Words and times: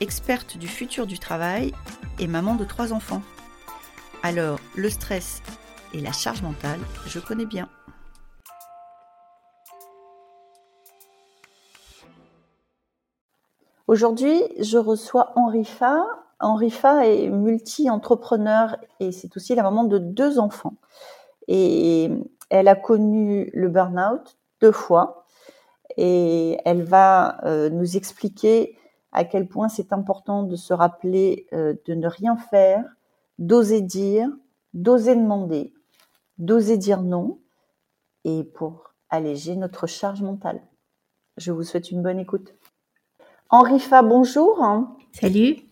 experte 0.00 0.56
du 0.56 0.68
futur 0.68 1.06
du 1.06 1.18
travail 1.18 1.72
et 2.18 2.26
maman 2.26 2.54
de 2.54 2.64
trois 2.64 2.92
enfants. 2.92 3.22
Alors, 4.22 4.58
le 4.76 4.90
stress 4.90 5.42
et 5.94 6.00
la 6.00 6.12
charge 6.12 6.42
mentale, 6.42 6.80
je 7.06 7.18
connais 7.18 7.46
bien. 7.46 7.68
Aujourd'hui, 13.86 14.42
je 14.58 14.76
reçois 14.76 15.32
Henri 15.34 15.64
Fa. 15.64 16.04
Henri 16.40 16.70
Fa 16.70 17.06
est 17.06 17.28
multi-entrepreneur 17.28 18.76
et 19.00 19.12
c'est 19.12 19.34
aussi 19.36 19.54
la 19.54 19.62
maman 19.62 19.84
de 19.84 19.98
deux 19.98 20.38
enfants. 20.38 20.74
Et 21.48 22.10
elle 22.50 22.68
a 22.68 22.74
connu 22.74 23.50
le 23.54 23.68
burn-out 23.68 24.36
deux 24.60 24.72
fois 24.72 25.24
et 25.96 26.58
elle 26.64 26.82
va 26.82 27.42
euh, 27.44 27.70
nous 27.70 27.96
expliquer 27.96 28.76
à 29.18 29.24
quel 29.24 29.48
point 29.48 29.68
c'est 29.68 29.92
important 29.92 30.44
de 30.44 30.54
se 30.54 30.72
rappeler 30.72 31.48
euh, 31.52 31.74
de 31.86 31.94
ne 31.94 32.06
rien 32.06 32.36
faire, 32.36 32.84
d'oser 33.40 33.80
dire, 33.80 34.30
d'oser 34.74 35.16
demander, 35.16 35.74
d'oser 36.38 36.76
dire 36.76 37.02
non, 37.02 37.40
et 38.22 38.44
pour 38.44 38.94
alléger 39.10 39.56
notre 39.56 39.88
charge 39.88 40.22
mentale. 40.22 40.62
Je 41.36 41.50
vous 41.50 41.64
souhaite 41.64 41.90
une 41.90 42.00
bonne 42.00 42.20
écoute. 42.20 42.54
Henri 43.50 43.80
Fa, 43.80 44.02
bonjour. 44.02 44.64
Salut. 45.10 45.67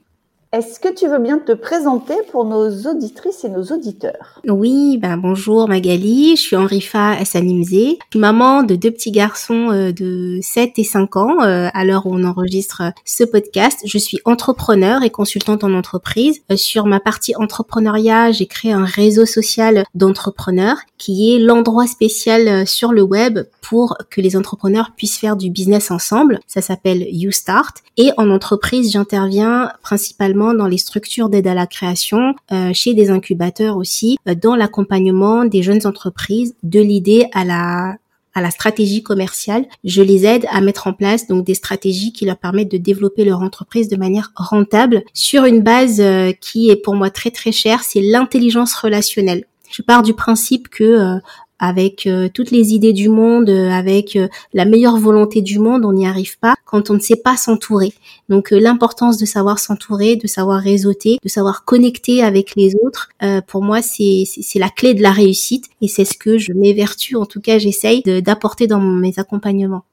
Est-ce 0.52 0.78
que 0.78 0.94
tu 0.94 1.08
veux 1.08 1.18
bien 1.18 1.38
te 1.38 1.50
présenter 1.50 2.14
pour 2.30 2.44
nos 2.44 2.70
auditrices 2.86 3.44
et 3.44 3.48
nos 3.48 3.64
auditeurs? 3.64 4.40
Oui, 4.46 4.96
ben 4.96 5.16
bonjour 5.16 5.68
Magali, 5.68 6.36
je 6.36 6.40
suis 6.40 6.54
Henrifa 6.54 7.10
Assanimze, 7.10 7.96
maman 8.14 8.62
de 8.62 8.76
deux 8.76 8.92
petits 8.92 9.10
garçons 9.10 9.70
euh, 9.72 9.90
de 9.90 10.38
7 10.40 10.78
et 10.78 10.84
5 10.84 11.16
ans 11.16 11.42
euh, 11.42 11.68
à 11.74 11.84
l'heure 11.84 12.06
où 12.06 12.14
on 12.14 12.22
enregistre 12.22 12.82
ce 13.04 13.24
podcast. 13.24 13.80
Je 13.84 13.98
suis 13.98 14.20
entrepreneur 14.24 15.02
et 15.02 15.10
consultante 15.10 15.64
en 15.64 15.74
entreprise. 15.74 16.40
Euh, 16.52 16.56
sur 16.56 16.86
ma 16.86 17.00
partie 17.00 17.34
entrepreneuriat, 17.34 18.30
j'ai 18.30 18.46
créé 18.46 18.70
un 18.70 18.84
réseau 18.84 19.26
social 19.26 19.84
d'entrepreneurs 19.96 20.78
qui 20.96 21.34
est 21.34 21.38
l'endroit 21.40 21.88
spécial 21.88 22.66
sur 22.68 22.92
le 22.92 23.02
web 23.02 23.40
pour 23.62 23.98
que 24.10 24.20
les 24.20 24.36
entrepreneurs 24.36 24.92
puissent 24.96 25.18
faire 25.18 25.36
du 25.36 25.50
business 25.50 25.90
ensemble. 25.90 26.38
Ça 26.46 26.62
s'appelle 26.62 27.04
You 27.10 27.32
Start. 27.32 27.82
Et 27.98 28.10
en 28.16 28.30
entreprise, 28.30 28.92
j'interviens 28.92 29.72
principalement 29.82 30.35
dans 30.36 30.66
les 30.66 30.78
structures 30.78 31.28
d'aide 31.28 31.46
à 31.46 31.54
la 31.54 31.66
création, 31.66 32.34
euh, 32.52 32.70
chez 32.72 32.94
des 32.94 33.10
incubateurs 33.10 33.76
aussi, 33.76 34.18
euh, 34.28 34.34
dans 34.34 34.56
l'accompagnement 34.56 35.44
des 35.44 35.62
jeunes 35.62 35.86
entreprises, 35.86 36.54
de 36.62 36.80
l'idée 36.80 37.26
à 37.32 37.44
la 37.44 37.96
à 38.34 38.42
la 38.42 38.50
stratégie 38.50 39.02
commerciale. 39.02 39.64
Je 39.82 40.02
les 40.02 40.26
aide 40.26 40.44
à 40.50 40.60
mettre 40.60 40.88
en 40.88 40.92
place 40.92 41.26
donc 41.26 41.46
des 41.46 41.54
stratégies 41.54 42.12
qui 42.12 42.26
leur 42.26 42.36
permettent 42.36 42.70
de 42.70 42.76
développer 42.76 43.24
leur 43.24 43.40
entreprise 43.40 43.88
de 43.88 43.96
manière 43.96 44.30
rentable 44.36 45.04
sur 45.14 45.46
une 45.46 45.62
base 45.62 46.02
euh, 46.02 46.32
qui 46.38 46.68
est 46.68 46.76
pour 46.76 46.94
moi 46.96 47.08
très 47.08 47.30
très 47.30 47.50
chère, 47.50 47.82
c'est 47.82 48.02
l'intelligence 48.02 48.74
relationnelle. 48.74 49.44
Je 49.70 49.80
pars 49.80 50.02
du 50.02 50.12
principe 50.12 50.68
que 50.68 51.18
avec 51.58 52.06
euh, 52.06 52.28
toutes 52.32 52.50
les 52.50 52.74
idées 52.74 52.92
du 52.92 53.08
monde, 53.08 53.48
euh, 53.48 53.70
avec 53.70 54.16
euh, 54.16 54.28
la 54.52 54.64
meilleure 54.64 54.98
volonté 54.98 55.40
du 55.40 55.58
monde, 55.58 55.84
on 55.84 55.92
n'y 55.92 56.06
arrive 56.06 56.38
pas 56.38 56.54
quand 56.64 56.90
on 56.90 56.94
ne 56.94 57.00
sait 57.00 57.16
pas 57.16 57.36
s'entourer. 57.36 57.92
Donc 58.28 58.50
l'importance 58.50 59.18
de 59.18 59.24
savoir 59.24 59.58
s'entourer, 59.58 60.16
de 60.16 60.26
savoir 60.26 60.60
réseauter, 60.60 61.18
de 61.22 61.28
savoir 61.28 61.64
connecter 61.64 62.22
avec 62.22 62.56
les 62.56 62.74
autres, 62.82 63.08
pour 63.46 63.62
moi 63.62 63.82
c'est 63.82 64.26
la 64.56 64.68
clé 64.68 64.92
de 64.92 65.02
la 65.02 65.12
réussite 65.12 65.66
et 65.80 65.86
c'est 65.86 66.04
ce 66.04 66.18
que 66.18 66.38
je 66.38 66.52
m'évertue, 66.52 67.14
en 67.14 67.24
tout 67.24 67.40
cas 67.40 67.58
j'essaye 67.58 68.02
d'apporter 68.02 68.66
dans 68.66 68.80
mes 68.80 69.18
accompagnements. 69.18 69.84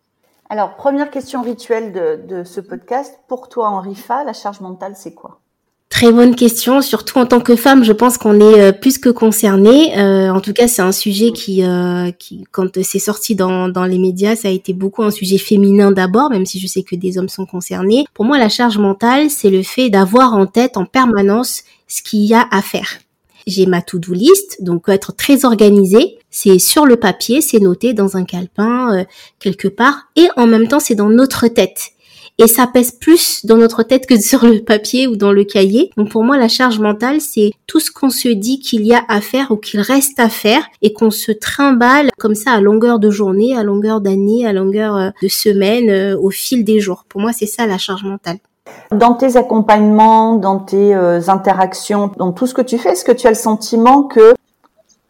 Alors 0.49 0.75
première 0.75 1.11
question 1.11 1.43
rituelle 1.43 1.93
de, 1.93 2.19
de 2.27 2.43
ce 2.43 2.59
podcast, 2.59 3.19
pour 3.27 3.49
toi 3.49 3.69
Henri 3.69 3.95
Fa, 3.95 4.23
la 4.23 4.33
charge 4.33 4.59
mentale 4.59 4.93
c'est 4.95 5.13
quoi? 5.13 5.42
Très 5.93 6.11
bonne 6.11 6.35
question, 6.35 6.81
surtout 6.81 7.19
en 7.19 7.27
tant 7.27 7.39
que 7.39 7.55
femme, 7.55 7.83
je 7.83 7.93
pense 7.93 8.17
qu'on 8.17 8.39
est 8.39 8.59
euh, 8.59 8.71
plus 8.71 8.97
que 8.97 9.09
concerné. 9.09 9.95
Euh, 9.95 10.31
en 10.31 10.41
tout 10.41 10.51
cas, 10.51 10.67
c'est 10.67 10.81
un 10.81 10.91
sujet 10.91 11.31
qui, 11.31 11.63
euh, 11.63 12.09
qui 12.09 12.45
quand 12.51 12.81
c'est 12.81 12.97
sorti 12.97 13.35
dans, 13.35 13.69
dans 13.69 13.85
les 13.85 13.99
médias, 13.99 14.35
ça 14.35 14.47
a 14.47 14.51
été 14.51 14.73
beaucoup 14.73 15.03
un 15.03 15.11
sujet 15.11 15.37
féminin 15.37 15.91
d'abord, 15.91 16.31
même 16.31 16.47
si 16.47 16.59
je 16.59 16.65
sais 16.65 16.81
que 16.81 16.95
des 16.95 17.19
hommes 17.19 17.29
sont 17.29 17.45
concernés. 17.45 18.05
Pour 18.15 18.25
moi, 18.25 18.39
la 18.39 18.49
charge 18.49 18.79
mentale, 18.79 19.29
c'est 19.29 19.51
le 19.51 19.61
fait 19.61 19.91
d'avoir 19.91 20.33
en 20.33 20.47
tête 20.47 20.77
en 20.77 20.85
permanence 20.85 21.61
ce 21.87 22.01
qu'il 22.01 22.21
y 22.21 22.33
a 22.33 22.47
à 22.49 22.63
faire. 22.63 22.97
J'ai 23.45 23.67
ma 23.67 23.83
to-do 23.83 24.13
list, 24.13 24.63
donc 24.63 24.89
être 24.89 25.15
très 25.15 25.45
organisé. 25.45 26.17
C'est 26.31 26.57
sur 26.57 26.87
le 26.87 26.95
papier, 26.95 27.41
c'est 27.41 27.59
noté 27.59 27.93
dans 27.93 28.17
un 28.17 28.23
calepin 28.23 29.05
quelque 29.39 29.67
part, 29.67 30.07
et 30.15 30.27
en 30.37 30.47
même 30.47 30.67
temps, 30.67 30.79
c'est 30.79 30.95
dans 30.95 31.09
notre 31.09 31.47
tête 31.49 31.92
et 32.39 32.47
ça 32.47 32.67
pèse 32.67 32.91
plus 32.91 33.45
dans 33.45 33.57
notre 33.57 33.83
tête 33.83 34.05
que 34.05 34.19
sur 34.19 34.45
le 34.45 34.59
papier 34.59 35.07
ou 35.07 35.15
dans 35.15 35.31
le 35.31 35.43
cahier. 35.43 35.91
Donc 35.97 36.09
pour 36.09 36.23
moi, 36.23 36.37
la 36.37 36.47
charge 36.47 36.79
mentale, 36.79 37.21
c'est 37.21 37.51
tout 37.67 37.79
ce 37.79 37.91
qu'on 37.91 38.09
se 38.09 38.29
dit 38.29 38.59
qu'il 38.59 38.85
y 38.85 38.93
a 38.93 39.03
à 39.07 39.21
faire 39.21 39.51
ou 39.51 39.57
qu'il 39.57 39.81
reste 39.81 40.19
à 40.19 40.29
faire 40.29 40.63
et 40.81 40.93
qu'on 40.93 41.11
se 41.11 41.31
trimballe 41.31 42.09
comme 42.17 42.35
ça 42.35 42.51
à 42.51 42.61
longueur 42.61 42.99
de 42.99 43.09
journée, 43.09 43.55
à 43.55 43.63
longueur 43.63 44.01
d'année, 44.01 44.45
à 44.45 44.53
longueur 44.53 44.95
euh, 44.95 45.09
de 45.21 45.27
semaine, 45.27 45.89
euh, 45.89 46.17
au 46.19 46.29
fil 46.29 46.63
des 46.63 46.79
jours. 46.79 47.05
Pour 47.07 47.21
moi, 47.21 47.31
c'est 47.33 47.45
ça 47.45 47.67
la 47.67 47.77
charge 47.77 48.03
mentale. 48.03 48.37
Dans 48.91 49.13
tes 49.13 49.37
accompagnements, 49.37 50.35
dans 50.35 50.59
tes 50.59 50.95
euh, 50.95 51.19
interactions, 51.27 52.11
dans 52.17 52.31
tout 52.31 52.47
ce 52.47 52.53
que 52.53 52.61
tu 52.61 52.77
fais, 52.77 52.89
est-ce 52.89 53.03
que 53.03 53.11
tu 53.11 53.27
as 53.27 53.31
le 53.31 53.35
sentiment 53.35 54.03
que 54.03 54.33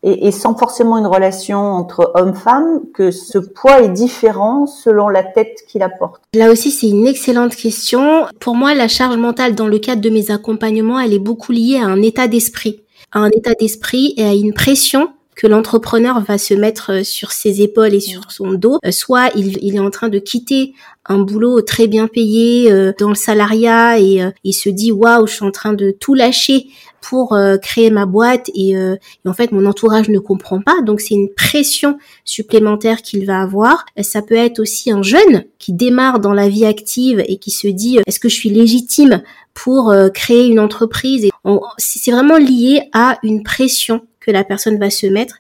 et, 0.03 0.31
sans 0.31 0.55
forcément 0.55 0.97
une 0.97 1.07
relation 1.07 1.59
entre 1.59 2.11
homme-femme, 2.15 2.81
que 2.93 3.09
ce 3.11 3.37
poids 3.37 3.81
est 3.81 3.89
différent 3.89 4.65
selon 4.65 5.07
la 5.07 5.23
tête 5.23 5.63
qu'il 5.67 5.81
apporte 5.81 6.21
Là 6.33 6.51
aussi, 6.51 6.71
c'est 6.71 6.89
une 6.89 7.07
excellente 7.07 7.55
question. 7.55 8.25
Pour 8.39 8.55
moi, 8.55 8.73
la 8.73 8.89
charge 8.89 9.15
mentale 9.15 9.55
dans 9.55 9.67
le 9.67 9.79
cadre 9.79 10.01
de 10.01 10.09
mes 10.09 10.29
accompagnements, 10.29 10.99
elle 10.99 11.13
est 11.13 11.19
beaucoup 11.19 11.53
liée 11.53 11.79
à 11.81 11.85
un 11.85 12.01
état 12.01 12.27
d'esprit, 12.27 12.83
à 13.13 13.19
un 13.19 13.29
état 13.29 13.53
d'esprit 13.53 14.13
et 14.17 14.25
à 14.25 14.33
une 14.33 14.53
pression 14.53 15.09
que 15.35 15.47
l'entrepreneur 15.47 16.21
va 16.21 16.37
se 16.37 16.53
mettre 16.53 16.91
euh, 16.91 17.03
sur 17.03 17.31
ses 17.31 17.61
épaules 17.61 17.93
et 17.93 17.99
sur 17.99 18.31
son 18.31 18.53
dos. 18.53 18.79
Euh, 18.85 18.91
soit 18.91 19.29
il, 19.35 19.57
il 19.61 19.75
est 19.75 19.79
en 19.79 19.89
train 19.89 20.09
de 20.09 20.19
quitter 20.19 20.73
un 21.05 21.19
boulot 21.19 21.61
très 21.61 21.87
bien 21.87 22.07
payé 22.07 22.71
euh, 22.71 22.93
dans 22.97 23.09
le 23.09 23.15
salariat 23.15 23.99
et 23.99 24.21
il 24.45 24.53
se 24.53 24.69
dit 24.69 24.91
waouh 24.91 25.27
je 25.27 25.33
suis 25.33 25.45
en 25.45 25.51
train 25.51 25.73
de 25.73 25.91
tout 25.91 26.13
lâcher 26.13 26.67
pour 27.01 27.37
créer 27.61 27.89
ma 27.89 28.05
boîte 28.05 28.49
et, 28.55 28.69
et, 28.69 29.27
en 29.27 29.33
fait 29.33 29.51
mon 29.51 29.65
entourage 29.65 30.07
ne 30.07 30.19
comprend 30.19 30.61
pas 30.61 30.81
donc 30.81 31.01
c'est 31.01 31.15
une 31.15 31.27
pression 31.33 31.97
supplémentaire 32.23 33.01
qu'il 33.01 33.25
va 33.25 33.41
avoir 33.41 33.83
ça 34.01 34.21
peut 34.21 34.35
être 34.35 34.59
aussi 34.59 34.89
un 34.89 35.03
jeune 35.03 35.43
qui 35.59 35.73
démarre 35.73 36.19
dans 36.19 36.31
la 36.31 36.47
vie 36.47 36.65
active 36.65 37.21
et 37.27 37.35
qui 37.35 37.51
se 37.51 37.67
dit 37.67 37.99
est-ce 38.05 38.21
que 38.21 38.29
je 38.29 38.35
suis 38.35 38.49
légitime 38.49 39.21
pour 39.53 39.93
créer 40.13 40.47
une 40.47 40.61
entreprise 40.61 41.25
et 41.25 41.31
c'est 41.77 42.11
vraiment 42.11 42.37
lié 42.37 42.83
à 42.93 43.17
une 43.23 43.43
pression 43.43 44.07
que 44.25 44.31
la 44.31 44.43
personne 44.43 44.79
va 44.79 44.89
se 44.89 45.07
mettre 45.07 45.37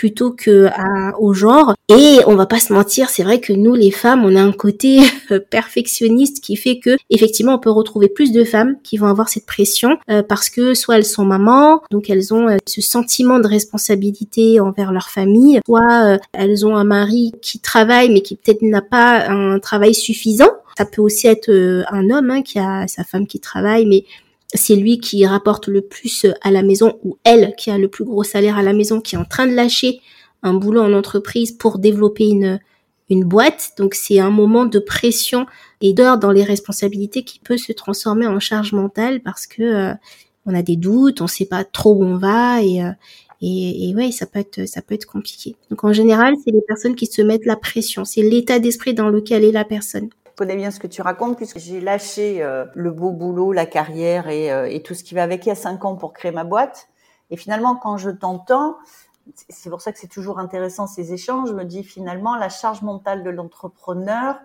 plutôt 0.00 0.30
que 0.30 0.68
à, 0.68 1.14
au 1.20 1.34
genre. 1.34 1.74
Et 1.90 2.20
on 2.26 2.34
va 2.34 2.46
pas 2.46 2.58
se 2.58 2.72
mentir, 2.72 3.10
c'est 3.10 3.22
vrai 3.22 3.38
que 3.38 3.52
nous 3.52 3.74
les 3.74 3.90
femmes, 3.90 4.24
on 4.24 4.34
a 4.34 4.40
un 4.40 4.52
côté 4.52 5.00
perfectionniste 5.50 6.42
qui 6.42 6.56
fait 6.56 6.78
que 6.78 6.96
effectivement 7.10 7.56
on 7.56 7.58
peut 7.58 7.70
retrouver 7.70 8.08
plus 8.08 8.32
de 8.32 8.42
femmes 8.42 8.76
qui 8.82 8.96
vont 8.96 9.08
avoir 9.08 9.28
cette 9.28 9.44
pression 9.44 9.98
euh, 10.10 10.22
parce 10.22 10.48
que 10.48 10.72
soit 10.72 10.96
elles 10.96 11.04
sont 11.04 11.26
mamans, 11.26 11.82
donc 11.90 12.08
elles 12.08 12.32
ont 12.32 12.48
euh, 12.48 12.56
ce 12.66 12.80
sentiment 12.80 13.40
de 13.40 13.46
responsabilité 13.46 14.58
envers 14.58 14.90
leur 14.90 15.10
famille, 15.10 15.60
soit 15.66 16.04
euh, 16.06 16.18
elles 16.32 16.64
ont 16.64 16.76
un 16.76 16.84
mari 16.84 17.32
qui 17.42 17.58
travaille 17.58 18.08
mais 18.08 18.22
qui 18.22 18.36
peut-être 18.36 18.62
n'a 18.62 18.80
pas 18.80 19.28
un 19.28 19.58
travail 19.58 19.92
suffisant. 19.92 20.50
Ça 20.78 20.86
peut 20.86 21.02
aussi 21.02 21.26
être 21.26 21.50
un 21.90 22.08
homme 22.08 22.30
hein, 22.30 22.40
qui 22.40 22.58
a 22.58 22.88
sa 22.88 23.04
femme 23.04 23.26
qui 23.26 23.38
travaille 23.38 23.84
mais 23.84 24.04
c'est 24.54 24.76
lui 24.76 24.98
qui 24.98 25.24
rapporte 25.26 25.68
le 25.68 25.82
plus 25.82 26.26
à 26.42 26.50
la 26.50 26.62
maison 26.62 26.98
ou 27.04 27.18
elle 27.24 27.54
qui 27.56 27.70
a 27.70 27.78
le 27.78 27.88
plus 27.88 28.04
gros 28.04 28.24
salaire 28.24 28.58
à 28.58 28.62
la 28.62 28.72
maison 28.72 29.00
qui 29.00 29.14
est 29.14 29.18
en 29.18 29.24
train 29.24 29.46
de 29.46 29.54
lâcher 29.54 30.00
un 30.42 30.54
boulot 30.54 30.82
en 30.82 30.92
entreprise 30.92 31.52
pour 31.52 31.78
développer 31.78 32.28
une, 32.28 32.60
une 33.10 33.24
boîte. 33.24 33.72
Donc 33.78 33.94
c'est 33.94 34.18
un 34.18 34.30
moment 34.30 34.66
de 34.66 34.78
pression 34.78 35.46
et 35.80 35.92
d'heure 35.92 36.18
dans 36.18 36.32
les 36.32 36.44
responsabilités 36.44 37.22
qui 37.22 37.38
peut 37.38 37.58
se 37.58 37.72
transformer 37.72 38.26
en 38.26 38.40
charge 38.40 38.72
mentale 38.72 39.20
parce 39.20 39.46
que 39.46 39.62
euh, 39.62 39.94
on 40.46 40.54
a 40.54 40.62
des 40.62 40.76
doutes, 40.76 41.20
on 41.20 41.26
sait 41.26 41.46
pas 41.46 41.64
trop 41.64 41.94
où 41.94 42.04
on 42.04 42.16
va 42.16 42.62
et 42.62 42.82
euh, 42.82 42.90
et, 43.42 43.88
et 43.88 43.94
ouais, 43.94 44.12
ça 44.12 44.26
peut 44.26 44.38
être 44.38 44.68
ça 44.68 44.82
peut 44.82 44.94
être 44.94 45.06
compliqué. 45.06 45.56
Donc 45.70 45.84
en 45.84 45.92
général, 45.94 46.34
c'est 46.44 46.50
les 46.50 46.60
personnes 46.60 46.94
qui 46.94 47.06
se 47.06 47.22
mettent 47.22 47.46
la 47.46 47.56
pression, 47.56 48.04
c'est 48.04 48.22
l'état 48.22 48.58
d'esprit 48.58 48.92
dans 48.94 49.08
lequel 49.08 49.44
est 49.44 49.52
la 49.52 49.64
personne. 49.64 50.10
Connais 50.40 50.56
bien 50.56 50.70
ce 50.70 50.80
que 50.80 50.86
tu 50.86 51.02
racontes 51.02 51.36
puisque 51.36 51.58
j'ai 51.58 51.82
lâché 51.82 52.42
euh, 52.42 52.64
le 52.74 52.90
beau 52.90 53.10
boulot, 53.10 53.52
la 53.52 53.66
carrière 53.66 54.26
et, 54.30 54.50
euh, 54.50 54.66
et, 54.70 54.82
tout 54.82 54.94
ce 54.94 55.04
qui 55.04 55.14
va 55.14 55.22
avec 55.22 55.44
il 55.44 55.50
y 55.50 55.52
a 55.52 55.54
cinq 55.54 55.84
ans 55.84 55.96
pour 55.96 56.14
créer 56.14 56.32
ma 56.32 56.44
boîte. 56.44 56.88
Et 57.28 57.36
finalement, 57.36 57.76
quand 57.76 57.98
je 57.98 58.08
t'entends, 58.08 58.78
c'est 59.50 59.68
pour 59.68 59.82
ça 59.82 59.92
que 59.92 59.98
c'est 59.98 60.08
toujours 60.08 60.38
intéressant 60.38 60.86
ces 60.86 61.12
échanges. 61.12 61.50
Je 61.50 61.52
me 61.52 61.66
dis 61.66 61.84
finalement 61.84 62.36
la 62.36 62.48
charge 62.48 62.80
mentale 62.80 63.22
de 63.22 63.28
l'entrepreneur. 63.28 64.40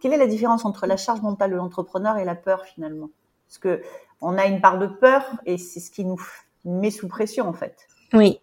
Quelle 0.00 0.12
est 0.12 0.16
la 0.18 0.26
différence 0.26 0.64
entre 0.64 0.88
la 0.88 0.96
charge 0.96 1.22
mentale 1.22 1.52
de 1.52 1.56
l'entrepreneur 1.56 2.16
et 2.18 2.24
la 2.24 2.34
peur 2.34 2.64
finalement? 2.64 3.10
Parce 3.46 3.58
que 3.58 3.82
on 4.20 4.36
a 4.36 4.46
une 4.46 4.60
part 4.60 4.80
de 4.80 4.88
peur 4.88 5.30
et 5.46 5.58
c'est 5.58 5.78
ce 5.78 5.92
qui 5.92 6.04
nous 6.04 6.20
met 6.64 6.90
sous 6.90 7.06
pression 7.06 7.48
en 7.48 7.52
fait. 7.52 7.86
Oui. 8.14 8.40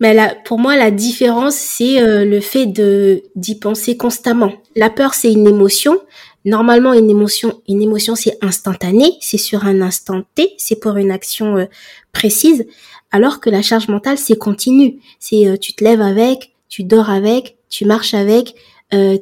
Mais 0.00 0.16
pour 0.44 0.58
moi, 0.58 0.76
la 0.76 0.90
différence, 0.90 1.54
c'est 1.54 2.02
euh, 2.02 2.24
le 2.24 2.40
fait 2.40 2.66
de 2.66 3.22
d'y 3.36 3.54
penser 3.54 3.96
constamment. 3.96 4.52
La 4.74 4.90
peur, 4.90 5.14
c'est 5.14 5.32
une 5.32 5.46
émotion. 5.46 6.00
Normalement, 6.44 6.92
une 6.92 7.08
émotion, 7.08 7.62
une 7.68 7.80
émotion, 7.80 8.14
c'est 8.14 8.36
instantané, 8.42 9.12
c'est 9.20 9.38
sur 9.38 9.64
un 9.64 9.80
instant 9.80 10.22
T, 10.34 10.52
c'est 10.58 10.78
pour 10.78 10.96
une 10.96 11.10
action 11.10 11.56
euh, 11.56 11.64
précise. 12.12 12.66
Alors 13.12 13.40
que 13.40 13.48
la 13.48 13.62
charge 13.62 13.88
mentale, 13.88 14.18
c'est 14.18 14.36
continu. 14.36 15.00
C'est 15.20 15.46
euh, 15.46 15.56
tu 15.56 15.72
te 15.74 15.84
lèves 15.84 16.02
avec, 16.02 16.52
tu 16.68 16.82
dors 16.82 17.08
avec, 17.08 17.56
tu 17.70 17.84
marches 17.84 18.14
avec, 18.14 18.54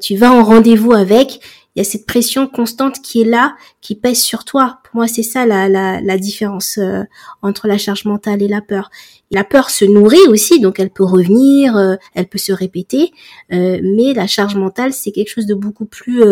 tu 0.03 0.17
vas 0.17 0.31
en 0.31 0.45
rendez-vous 0.45 0.93
avec 0.93 1.41
il 1.75 1.79
y 1.79 1.87
a 1.87 1.89
cette 1.89 2.07
pression 2.07 2.47
constante 2.47 3.01
qui 3.01 3.23
est 3.23 3.27
là, 3.27 3.57
qui 3.81 3.95
pèse 3.95 4.21
sur 4.21 4.45
toi. 4.45 4.81
Pour 4.85 4.97
moi, 4.97 5.09
c'est 5.09 5.23
ça 5.23 5.47
la, 5.47 5.69
la, 5.69 6.01
la 6.03 6.19
différence 6.19 6.77
euh, 6.79 7.03
entre 7.41 7.67
la 7.67 7.79
charge 7.79 8.05
mentale 8.05 8.43
et 8.43 8.49
la 8.49 8.61
peur. 8.61 8.91
La 9.31 9.43
peur 9.43 9.71
se 9.71 9.87
nourrit 9.87 10.27
aussi, 10.29 10.61
donc 10.61 10.79
elle 10.79 10.91
peut 10.91 11.05
revenir, 11.05 11.77
euh, 11.77 11.95
elle 12.15 12.29
peut 12.29 12.39
se 12.39 12.53
répéter, 12.53 13.13
euh, 13.53 13.81
mais 13.83 14.13
la 14.13 14.27
charge 14.27 14.55
mentale, 14.55 14.93
c'est 14.93 15.13
quelque 15.13 15.31
chose 15.31 15.47
de 15.47 15.55
beaucoup 15.55 15.87
plus 15.87 16.23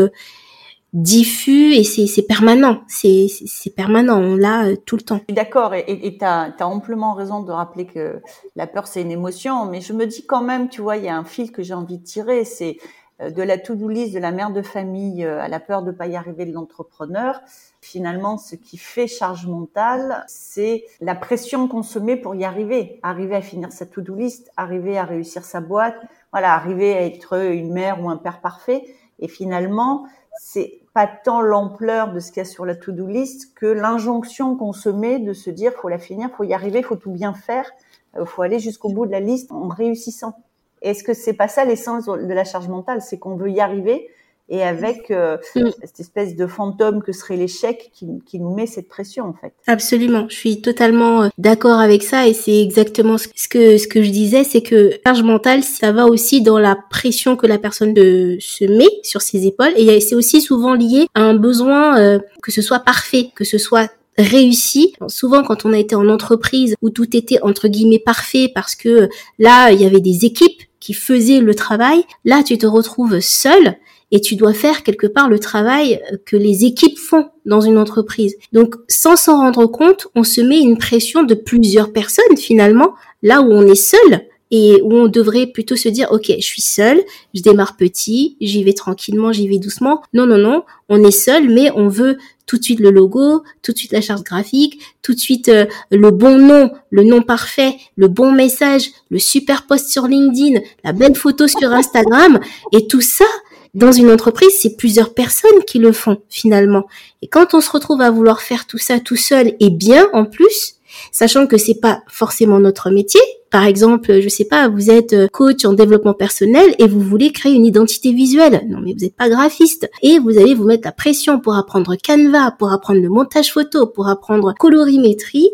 diffus 0.93 1.75
et 1.75 1.85
c'est 1.85 2.23
permanent. 2.23 2.83
C'est 2.89 3.29
permanent, 3.75 4.19
on 4.19 4.37
l'a 4.37 4.77
tout 4.77 4.97
le 4.97 5.03
temps. 5.03 5.21
D'accord, 5.29 5.75
et 5.75 6.19
tu 6.19 6.25
as, 6.25 6.55
amplement 6.61 7.15
raison 7.15 7.43
de 7.43 7.53
rappeler 7.53 7.87
que 7.87 8.21
la 8.57 8.67
peur, 8.67 8.87
c'est 8.87 9.03
une 9.03 9.11
émotion, 9.11 9.67
mais 9.67 9.81
je 9.81 9.93
me 9.93 10.07
dis 10.07 10.27
quand 10.27 10.43
même, 10.43 10.69
tu 10.69 10.83
vois, 10.83 10.97
il 10.97 11.05
y 11.05 11.09
a 11.09 11.17
un 11.17 11.25
fil 11.25 11.53
que 11.53 11.63
j'ai 11.63 11.75
envie 11.75 11.99
de 11.99 12.05
tirer, 12.05 12.45
c'est 12.45 12.77
euh, 12.79 12.85
de 13.29 13.43
la 13.43 13.59
to-do 13.59 13.89
list 13.89 14.15
de 14.15 14.19
la 14.19 14.31
mère 14.31 14.51
de 14.51 14.63
famille 14.63 15.25
euh, 15.25 15.43
à 15.43 15.49
la 15.49 15.61
peur 15.61 15.83
de 15.83 15.93
pas 15.93 16.07
y 16.07 16.17
arriver 16.17 16.47
de 16.47 16.53
l'entrepreneur, 16.53 17.41
finalement, 17.83 18.39
ce 18.39 18.57
qui 18.57 18.79
fait 18.79 19.07
charge 19.07 19.47
mentale, 19.47 20.25
c'est 20.27 20.85
la 21.01 21.15
pression 21.15 21.69
qu'on 21.69 21.83
se 21.83 21.99
met 21.99 22.17
pour 22.17 22.35
y 22.35 22.45
arriver, 22.45 22.99
arriver 23.03 23.37
à 23.37 23.43
finir 23.43 23.73
sa 23.73 23.85
to-do 23.85 24.15
list, 24.15 24.51
arriver 24.57 24.97
à 24.97 25.05
réussir 25.05 25.45
sa 25.45 25.61
boîte, 25.61 25.97
voilà, 26.33 26.55
arriver 26.55 26.97
à 26.97 27.05
être 27.05 27.35
une 27.53 27.73
mère 27.73 28.03
ou 28.03 28.09
un 28.09 28.17
père 28.17 28.41
parfait. 28.41 28.85
Et 29.19 29.29
finalement, 29.29 30.07
c'est 30.39 30.81
pas 30.95 31.07
tant 31.07 31.43
l'ampleur 31.43 32.13
de 32.13 32.21
ce 32.21 32.33
qu'il 32.33 32.39
y 32.39 32.47
a 32.47 32.49
sur 32.49 32.65
la 32.65 32.75
to-do 32.75 33.07
list 33.07 33.55
que 33.55 33.67
l'injonction 33.67 34.57
qu'on 34.57 34.73
se 34.73 34.89
met 34.89 35.19
de 35.19 35.33
se 35.33 35.51
dire 35.51 35.73
faut 35.73 35.89
la 35.89 35.99
finir, 35.99 36.31
faut 36.31 36.45
y 36.45 36.55
arriver, 36.55 36.83
faut 36.83 36.97
tout 36.97 37.13
bien 37.13 37.35
faire, 37.35 37.71
euh, 38.17 38.25
faut 38.25 38.43
aller 38.43 38.59
jusqu'au 38.59 38.89
bout 38.89 39.07
de 39.07 39.13
la 39.13 39.21
liste 39.21 39.53
en 39.53 39.69
réussissant. 39.69 40.35
Est-ce 40.83 41.05
que 41.05 41.15
c'est 41.15 41.35
pas 41.35 41.49
ça 41.49 41.65
l'essence 41.65 42.07
de 42.07 42.33
la 42.33 42.45
charge 42.45 42.69
mentale? 42.69 43.03
C'est 43.03 43.19
qu'on 43.19 43.37
veut 43.37 43.51
y 43.51 43.61
arriver 43.61 44.09
et 44.51 44.63
avec 44.63 45.11
euh, 45.11 45.37
mm. 45.55 45.69
cette 45.81 46.01
espèce 46.01 46.37
de 46.37 46.47
fantôme 46.47 47.03
que 47.03 47.13
serait 47.13 47.37
l'échec 47.37 47.91
qui, 47.95 48.07
qui, 48.27 48.41
nous 48.41 48.53
met 48.53 48.67
cette 48.67 48.89
pression 48.89 49.25
en 49.25 49.33
fait. 49.33 49.53
Absolument, 49.67 50.27
je 50.29 50.35
suis 50.35 50.61
totalement 50.61 51.23
euh, 51.23 51.29
d'accord 51.39 51.79
avec 51.79 52.03
ça 52.03 52.27
et 52.27 52.35
c'est 52.35 52.61
exactement 52.61 53.17
ce 53.17 53.29
que 53.49 53.79
ce 53.79 53.87
que 53.87 54.03
je 54.03 54.11
disais, 54.11 54.45
c'est 54.45 54.63
que 54.63 54.91
charge 55.07 55.23
mentale, 55.23 55.63
ça 55.63 55.93
va 55.93 56.07
aussi 56.07 56.43
dans 56.43 56.59
la 56.59 56.77
pression 56.91 57.37
que 57.37 57.47
la 57.47 57.59
personne 57.59 57.95
de, 57.95 58.37
se 58.41 58.65
met 58.65 58.91
sur 59.05 59.23
ses 59.23 59.47
épaules 59.47 59.73
et 59.77 60.01
c'est 60.01 60.17
aussi 60.17 60.41
souvent 60.41 60.75
lié 60.75 61.07
à 61.15 61.23
un 61.23 61.35
besoin 61.35 61.99
euh, 61.99 62.19
que 62.43 62.51
ce 62.51 62.61
soit 62.61 62.81
parfait, 62.81 63.31
que 63.35 63.45
ce 63.45 63.57
soit 63.57 63.91
réussi. 64.19 64.93
Souvent, 65.07 65.43
quand 65.43 65.65
on 65.65 65.73
a 65.73 65.79
été 65.79 65.95
en 65.95 66.09
entreprise 66.09 66.75
où 66.83 66.91
tout 66.91 67.17
était 67.17 67.41
entre 67.43 67.69
guillemets 67.69 68.01
parfait 68.01 68.51
parce 68.53 68.75
que 68.75 69.09
là, 69.39 69.71
il 69.71 69.81
y 69.81 69.87
avait 69.87 70.01
des 70.01 70.25
équipes 70.25 70.63
qui 70.81 70.95
faisaient 70.95 71.41
le 71.41 71.55
travail, 71.55 72.05
là, 72.25 72.43
tu 72.43 72.59
te 72.59 72.67
retrouves 72.67 73.21
seul 73.21 73.77
et 74.11 74.21
tu 74.21 74.35
dois 74.35 74.55
faire 74.55 74.83
quelque 74.83 75.07
part 75.07 75.29
le 75.29 75.39
travail 75.39 76.01
que 76.27 76.37
les 76.37 76.65
équipes 76.65 76.99
font 76.99 77.29
dans 77.47 77.61
une 77.61 77.79
entreprise. 77.79 78.37
Donc, 78.53 78.75
sans 78.89 79.17
s'en 79.17 79.37
rendre 79.37 79.67
compte, 79.67 80.09
on 80.15 80.25
se 80.25 80.41
met 80.41 80.61
une 80.61 80.79
pression 80.79 81.23
de 81.23 81.35
plusieurs 81.35 81.93
personnes 81.93 82.37
finalement, 82.37 82.95
là 83.23 83.41
où 83.41 83.53
on 83.53 83.67
est 83.67 83.75
seul 83.75 84.27
et 84.51 84.81
où 84.83 84.93
on 84.95 85.07
devrait 85.07 85.47
plutôt 85.47 85.77
se 85.77 85.89
dire 85.89 86.09
ok 86.11 86.33
je 86.37 86.45
suis 86.45 86.63
seul 86.63 87.01
je 87.35 87.43
démarre 87.43 87.77
petit 87.77 88.37
j'y 88.41 88.65
vais 88.65 88.73
tranquillement 88.73 89.33
j'y 89.33 89.49
vais 89.49 89.59
doucement 89.59 90.03
non 90.13 90.27
non 90.27 90.39
non 90.39 90.65
on 90.89 91.05
est 91.05 91.13
seul 91.13 91.49
mais 91.49 91.71
on 91.77 91.89
veut 91.89 92.19
tout 92.51 92.59
de 92.59 92.65
suite 92.65 92.81
le 92.81 92.91
logo 92.91 93.45
tout 93.63 93.71
de 93.71 93.79
suite 93.79 93.93
la 93.93 94.01
charte 94.01 94.25
graphique 94.25 94.81
tout 95.03 95.15
de 95.15 95.21
suite 95.21 95.49
euh, 95.49 95.67
le 95.93 96.11
bon 96.11 96.37
nom 96.37 96.73
le 96.91 97.05
nom 97.05 97.23
parfait 97.23 97.77
le 97.95 98.09
bon 98.09 98.33
message 98.33 98.91
le 99.09 99.21
super 99.21 99.69
post 99.69 99.89
sur 99.89 100.09
LinkedIn 100.09 100.59
la 100.83 100.93
belle 100.93 101.15
photo 101.15 101.47
sur 101.47 101.73
Instagram 101.73 102.41
et 102.73 102.89
tout 102.89 103.01
ça 103.01 103.27
dans 103.73 103.93
une 103.93 104.11
entreprise, 104.11 104.51
c'est 104.61 104.77
plusieurs 104.77 105.15
personnes 105.15 105.63
qui 105.65 105.79
le 105.79 105.93
font 105.93 106.21
finalement. 106.29 106.89
Et 107.23 107.29
quand 107.29 107.55
on 107.55 107.61
se 107.61 107.71
retrouve 107.71 108.01
à 108.01 108.11
vouloir 108.11 108.41
faire 108.41 108.67
tout 108.67 108.79
ça 108.79 108.99
tout 108.99 109.15
seul 109.15 109.55
et 109.61 109.71
bien 109.71 110.09
en 110.13 110.25
plus, 110.25 110.80
sachant 111.13 111.47
que 111.47 111.59
c'est 111.59 111.81
pas 111.81 112.03
forcément 112.09 112.59
notre 112.59 112.91
métier. 112.91 113.21
Par 113.51 113.65
exemple, 113.65 114.21
je 114.21 114.29
sais 114.29 114.45
pas, 114.45 114.69
vous 114.69 114.91
êtes 114.91 115.13
euh, 115.13 115.27
coach 115.27 115.65
en 115.65 115.73
développement 115.73 116.15
personnel 116.15 116.75
et 116.79 116.87
vous 116.87 117.01
voulez 117.01 117.33
créer 117.33 117.53
une 117.53 117.67
identité 117.67 118.13
visuelle. 118.13 118.65
Non, 118.69 118.79
mais 118.81 118.93
vous 118.93 119.01
n'êtes 119.01 119.17
pas 119.17 119.29
graphiste 119.29 119.91
et 120.03 120.21
vous 120.21 120.39
allez 120.39 120.55
vous 120.55 120.65
mettre 120.65 120.87
la 120.87 120.93
pression 120.93 121.41
pour 121.41 121.57
apprendre 121.57 121.97
Canva, 121.97 122.53
pour 122.59 122.73
apprendre 122.73 123.01
le 123.01 123.09
montage 123.09 123.53
photo, 123.53 123.87
pour 123.87 124.09
apprendre 124.09 124.55
colorimétrie 124.57 125.51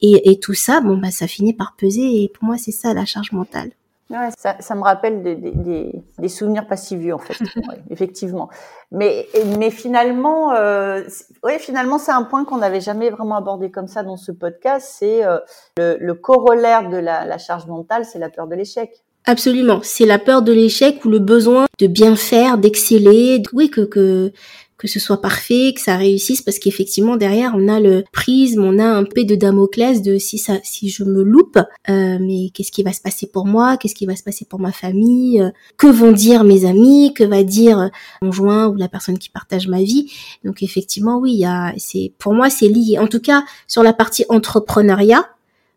et, 0.00 0.30
et 0.30 0.38
tout 0.38 0.54
ça. 0.54 0.80
Bon, 0.80 0.96
bah, 0.96 1.10
ça 1.10 1.26
finit 1.26 1.52
par 1.52 1.74
peser 1.76 2.22
et 2.22 2.28
pour 2.28 2.44
moi, 2.44 2.56
c'est 2.56 2.72
ça 2.72 2.94
la 2.94 3.04
charge 3.04 3.32
mentale. 3.32 3.72
Ouais, 4.10 4.28
ça, 4.36 4.56
ça, 4.60 4.74
me 4.74 4.82
rappelle 4.82 5.22
des, 5.22 5.34
des, 5.34 6.02
des, 6.18 6.28
souvenirs 6.28 6.66
pas 6.66 6.76
si 6.76 6.94
vieux 6.94 7.14
en 7.14 7.18
fait, 7.18 7.38
effectivement. 7.90 8.50
Mais, 8.92 9.26
mais 9.58 9.70
finalement, 9.70 10.52
euh, 10.52 11.02
ouais, 11.42 11.58
finalement, 11.58 11.98
c'est 11.98 12.12
un 12.12 12.24
point 12.24 12.44
qu'on 12.44 12.58
n'avait 12.58 12.82
jamais 12.82 13.08
vraiment 13.08 13.36
abordé 13.36 13.70
comme 13.70 13.88
ça 13.88 14.02
dans 14.02 14.18
ce 14.18 14.30
podcast. 14.30 14.86
C'est 14.98 15.24
euh, 15.24 15.38
le, 15.78 15.96
le, 15.98 16.14
corollaire 16.14 16.90
de 16.90 16.98
la, 16.98 17.24
la 17.24 17.38
charge 17.38 17.66
mentale, 17.66 18.04
c'est 18.04 18.18
la 18.18 18.28
peur 18.28 18.46
de 18.46 18.54
l'échec. 18.54 18.90
Absolument, 19.26 19.80
c'est 19.82 20.04
la 20.04 20.18
peur 20.18 20.42
de 20.42 20.52
l'échec 20.52 21.02
ou 21.06 21.08
le 21.08 21.18
besoin 21.18 21.64
de 21.78 21.86
bien 21.86 22.14
faire, 22.14 22.58
d'exceller. 22.58 23.42
Oui, 23.54 23.70
que, 23.70 23.80
que 23.80 24.32
que 24.76 24.88
ce 24.88 24.98
soit 24.98 25.20
parfait, 25.20 25.72
que 25.74 25.80
ça 25.80 25.96
réussisse, 25.96 26.42
parce 26.42 26.58
qu'effectivement 26.58 27.16
derrière 27.16 27.52
on 27.54 27.68
a 27.68 27.80
le 27.80 28.04
prisme, 28.12 28.62
on 28.64 28.78
a 28.78 28.84
un 28.84 29.04
peu 29.04 29.24
de 29.24 29.34
Damoclès 29.34 30.02
de 30.02 30.18
si 30.18 30.38
ça, 30.38 30.54
si 30.62 30.88
je 30.88 31.04
me 31.04 31.22
loupe, 31.22 31.58
euh, 31.88 32.18
mais 32.20 32.50
qu'est-ce 32.52 32.72
qui 32.72 32.82
va 32.82 32.92
se 32.92 33.00
passer 33.00 33.26
pour 33.26 33.46
moi, 33.46 33.76
qu'est-ce 33.76 33.94
qui 33.94 34.06
va 34.06 34.16
se 34.16 34.22
passer 34.22 34.44
pour 34.44 34.60
ma 34.60 34.72
famille, 34.72 35.40
euh, 35.40 35.50
que 35.76 35.86
vont 35.86 36.12
dire 36.12 36.44
mes 36.44 36.64
amis, 36.64 37.14
que 37.14 37.24
va 37.24 37.42
dire 37.42 37.90
mon 38.22 38.32
joint 38.32 38.68
ou 38.68 38.74
la 38.74 38.88
personne 38.88 39.18
qui 39.18 39.30
partage 39.30 39.68
ma 39.68 39.82
vie? 39.82 40.12
Donc 40.44 40.62
effectivement 40.62 41.18
oui, 41.18 41.32
il 41.32 41.40
y 41.40 41.46
a, 41.46 41.72
c'est 41.78 42.12
pour 42.18 42.34
moi 42.34 42.50
c'est 42.50 42.68
lié. 42.68 42.98
En 42.98 43.06
tout 43.06 43.20
cas 43.20 43.44
sur 43.68 43.82
la 43.82 43.92
partie 43.92 44.24
entrepreneuriat, 44.28 45.28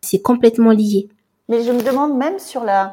c'est 0.01 0.21
complètement 0.21 0.71
lié. 0.71 1.07
Mais 1.49 1.63
je 1.63 1.71
me 1.71 1.81
demande 1.81 2.17
même 2.17 2.39
sur 2.39 2.63
la 2.63 2.91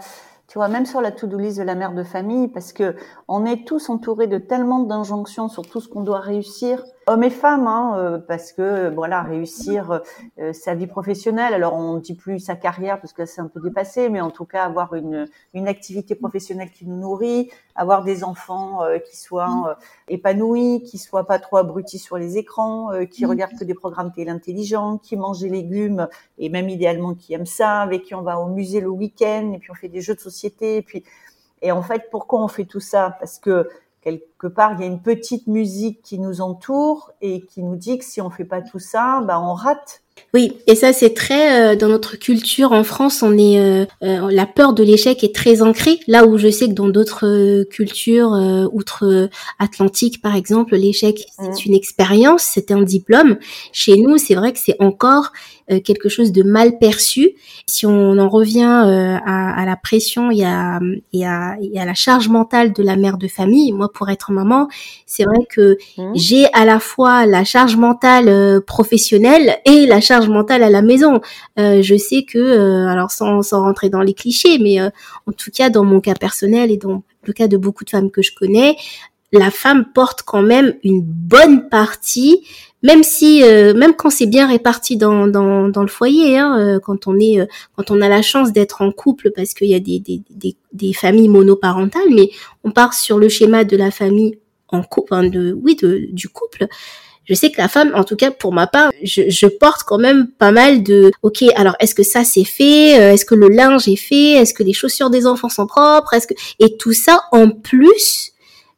tu 0.55 0.59
vois, 0.61 0.69
même 0.69 0.87
sur 0.87 1.01
la 1.01 1.11
to-do 1.11 1.37
list 1.37 1.59
de 1.59 1.65
la 1.65 1.75
mère 1.75 1.95
de 1.95 2.05
famille, 2.05 2.47
parce 2.47 2.73
que 2.73 2.95
on 3.27 3.45
est 3.45 3.67
tous 3.67 3.91
entourés 3.91 4.29
de 4.29 4.39
tellement 4.39 4.79
d'injonctions 4.79 5.49
sur 5.49 5.67
tout 5.67 5.81
ce 5.81 5.89
qu'on 5.89 6.03
doit 6.03 6.21
réussir 6.21 6.85
hommes 7.07 7.25
et 7.25 7.31
femmes, 7.31 7.67
hein, 7.67 7.95
euh, 7.99 8.19
parce 8.19 8.53
que 8.53 8.89
voilà, 8.91 9.23
réussir 9.23 10.01
euh, 10.39 10.53
sa 10.53 10.75
vie 10.75 10.87
professionnelle. 10.87 11.55
Alors 11.55 11.75
on 11.75 11.95
ne 11.95 12.01
dit 12.01 12.15
plus 12.15 12.41
sa 12.41 12.57
carrière 12.57 13.01
parce 13.01 13.13
que 13.13 13.27
c'est 13.27 13.41
un 13.41 13.49
peu 13.49 13.61
dépassé, 13.61 14.09
mais 14.09 14.21
en 14.21 14.31
tout 14.31 14.45
cas 14.45 14.65
avoir 14.65 14.95
une, 14.95 15.29
une 15.53 15.69
activité 15.69 16.15
professionnelle 16.15 16.71
qui 16.71 16.87
nous 16.87 16.97
nourrit, 16.97 17.51
avoir 17.75 18.05
des 18.05 18.25
enfants 18.25 18.83
euh, 18.85 18.99
qui 18.99 19.17
soient 19.17 19.77
épanouis, 20.09 20.83
qui 20.83 20.99
soient 20.99 21.27
pas 21.27 21.39
trop 21.39 21.59
abrutis 21.59 21.99
sur 21.99 22.19
les 22.19 22.39
écrans, 22.39 22.91
qui 23.11 23.27
regardent 23.27 23.59
que 23.59 23.65
des 23.65 23.75
programmes 23.75 24.13
télé 24.13 24.31
intelligents, 24.31 24.99
qui 24.99 25.17
mangent 25.17 25.41
des 25.41 25.49
légumes 25.49 26.09
et 26.39 26.49
même 26.49 26.69
idéalement 26.69 27.15
qui 27.15 27.35
aiment 27.35 27.47
ça, 27.47 27.81
avec 27.81 28.05
qui 28.05 28.15
on 28.15 28.23
va 28.23 28.39
au 28.39 28.49
musée 28.49 28.81
le 28.81 28.89
week-end 28.89 29.53
et 29.55 29.59
puis 29.59 29.71
on 29.71 29.75
fait 29.75 29.89
des 29.89 30.01
jeux 30.01 30.15
de 30.15 30.21
société 30.21 30.77
et 30.77 30.83
puis 30.83 31.05
et 31.63 31.73
en 31.73 31.83
fait 31.83 32.11
pourquoi 32.11 32.43
on 32.43 32.49
fait 32.49 32.67
tout 32.67 32.81
ça? 32.81 33.17
Parce 33.19 33.39
que 33.39 33.69
quelque 34.05 34.47
part, 34.47 34.75
il 34.75 34.81
y 34.81 34.85
a 34.85 34.87
une 34.87 35.03
petite 35.03 35.47
musique 35.47 36.03
qui 36.03 36.19
nous 36.19 36.41
entoure 36.43 37.13
et 37.23 37.41
qui 37.47 37.63
nous 37.63 37.77
dit 37.77 37.99
que 37.99 38.05
si 38.05 38.21
on 38.21 38.31
fait 38.31 38.45
pas 38.45 38.61
tout 38.61 38.79
ça, 38.79 39.23
bah, 39.27 39.41
on 39.41 39.55
rate 39.55 40.04
Oui, 40.35 40.53
et 40.67 40.75
ça 40.75 40.93
c'est 40.93 41.15
très 41.15 41.75
euh, 41.75 41.77
dans 41.77 41.87
notre 41.87 42.17
culture 42.17 42.73
en 42.73 42.83
France, 42.83 43.23
on 43.23 43.39
est 43.39 43.61
euh, 43.61 43.87
euh, 44.03 44.29
la 44.33 44.47
peur 44.47 44.73
de 44.73 44.83
l'échec 44.83 45.23
est 45.23 45.33
très 45.33 45.63
ancrée. 45.63 46.01
Là 46.09 46.27
où 46.27 46.39
je 46.39 46.51
sais 46.51 46.67
que 46.67 46.73
dans 46.73 46.89
d'autres 46.89 47.63
cultures 47.71 48.33
outre-Atlantique 48.73 50.21
par 50.21 50.35
exemple, 50.35 50.75
l'échec 50.75 51.27
c'est 51.37 51.45
mmh. 51.45 51.67
une 51.67 51.75
expérience, 51.75 52.43
c'est 52.43 52.73
un 52.73 52.83
diplôme. 52.83 53.39
Chez 53.73 53.97
nous, 53.97 54.19
c'est 54.19 54.35
vrai 54.35 54.53
que 54.53 54.59
c'est 54.59 54.75
encore 54.81 55.31
quelque 55.85 56.11
chose 56.11 56.31
de 56.31 56.43
mal 56.43 56.79
perçu. 56.79 57.31
Si 57.67 57.87
on 57.87 58.19
en 58.19 58.29
revient 58.29 58.65
à, 58.65 59.63
à, 59.63 59.65
la 59.65 59.77
pression 59.77 60.31
et 60.31 60.45
à, 60.45 60.79
et, 61.15 61.25
à, 61.25 61.57
et 61.63 61.81
à 61.81 61.87
la 61.87 61.95
charge 61.95 62.29
mentale 62.29 62.75
de 62.75 62.83
la 62.83 62.97
mère 62.97 63.17
de 63.17 63.29
famille, 63.29 63.73
moi 63.73 63.91
pour 63.91 64.11
être 64.11 64.31
maman, 64.31 64.69
c'est 65.07 65.25
vrai 65.25 65.47
que 65.49 65.79
mmh. 65.97 66.13
j'ai 66.17 66.53
à 66.53 66.67
la 66.67 66.81
fois 66.81 67.25
la 67.25 67.45
charge 67.45 67.77
mentale 67.77 68.61
professionnelle 68.67 69.57
et 69.65 69.87
la 69.87 70.03
charge 70.05 70.29
mentale 70.29 70.63
à 70.63 70.71
la 70.71 70.83
maison. 70.83 71.21
Euh, 71.59 71.83
je 71.83 71.97
sais 71.97 72.25
que, 72.25 72.39
euh, 72.39 72.89
alors 72.89 73.11
sans, 73.11 73.41
rentrer 73.51 73.89
dans 73.89 74.03
les 74.03 74.15
clichés, 74.15 74.59
mais 74.59 74.81
euh, 74.81 74.91
en 75.27 75.33
tout 75.33 75.51
cas 75.51 75.71
dans 75.71 75.85
mon 75.85 76.01
cas 76.01 76.15
personnel 76.15 76.71
et 76.71 76.77
dans 76.77 77.03
le 77.25 77.33
cas 77.33 77.49
de 77.49 77.57
beaucoup 77.57 77.85
de 77.85 77.91
femmes 77.91 78.11
que 78.11 78.23
je 78.23 78.33
connais, 78.35 78.77
la 79.33 79.51
femme 79.51 79.87
porte 79.93 80.23
quand 80.23 80.43
même 80.43 80.75
une 80.85 81.03
bonne 81.03 81.69
partie, 81.69 82.47
même 82.85 83.03
si, 83.03 83.43
même 83.43 83.95
quand 83.97 84.11
c'est 84.11 84.27
bien 84.27 84.47
réparti 84.47 84.97
dans, 84.97 85.25
le 85.25 85.87
foyer, 85.89 86.39
hein, 86.39 86.79
quand 86.85 87.09
on 87.09 87.19
est, 87.19 87.41
quand 87.75 87.91
on 87.91 88.01
a 88.01 88.09
la 88.09 88.23
chance 88.23 88.53
d'être 88.53 88.83
en 88.83 88.93
couple, 88.93 89.33
parce 89.35 89.55
qu'il 89.55 89.69
y 89.69 89.75
a 89.75 89.81
des, 89.81 90.93
familles 90.93 91.29
monoparentales, 91.29 92.11
mais 92.13 92.31
on 92.63 92.71
part 92.71 92.95
sur 92.95 93.19
le 93.19 93.29
schéma 93.29 93.65
de 93.65 93.77
la 93.77 93.91
famille 93.91 94.39
en 94.69 94.83
couple, 94.83 95.31
de, 95.31 95.59
oui, 95.61 95.77
du 96.13 96.29
couple 96.29 96.69
je 97.25 97.35
sais 97.35 97.51
que 97.51 97.59
la 97.59 97.69
femme, 97.69 97.93
en 97.95 98.05
tout 98.05 98.17
cas 98.17 98.31
pour 98.31 98.53
ma 98.53 98.67
part, 98.67 98.91
je, 99.03 99.47
porte 99.47 99.83
quand 99.85 99.99
même 99.99 100.29
pas 100.29 100.53
mal 100.53 100.83
de, 100.83 101.11
ok, 101.23 101.45
alors 101.57 101.75
est-ce 101.81 101.95
que 101.95 102.03
ça 102.03 102.25
c'est 102.25 102.45
fait, 102.45 102.99
euh, 102.99 103.13
est-ce 103.13 103.25
que 103.25 103.35
le 103.35 103.49
linge 103.49 103.89
est 103.89 103.97
fait, 103.97 104.33
est-ce 104.33 104.55
que 104.55 104.63
les 104.63 104.73
chaussures 104.73 105.11
des 105.11 105.27
enfants 105.27 105.49
sont 105.49 105.67
propres, 105.67 106.15
est-ce 106.15 106.27
que 106.27 106.35
et 106.59 106.77
tout 106.77 106.93
ça 106.93 107.21
en 107.33 107.51
plus 107.51 108.33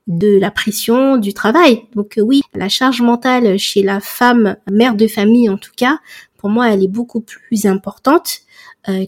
de 0.06 0.38
la 0.38 0.52
pression 0.52 1.16
du 1.16 1.34
travail. 1.34 1.82
Donc 1.96 2.16
euh, 2.16 2.22
oui, 2.22 2.42
la 2.54 2.68
charge 2.68 3.02
mentale 3.02 3.58
chez 3.58 3.82
la 3.82 4.00
femme, 4.00 4.56
mère 4.70 4.94
de 4.94 5.08
famille 5.08 5.50
en 5.50 5.56
tout 5.56 5.72
cas, 5.76 5.98
pour 6.38 6.50
moi, 6.50 6.72
elle 6.72 6.84
est 6.84 6.88
beaucoup 6.88 7.20
plus 7.20 7.66
importante 7.66 8.40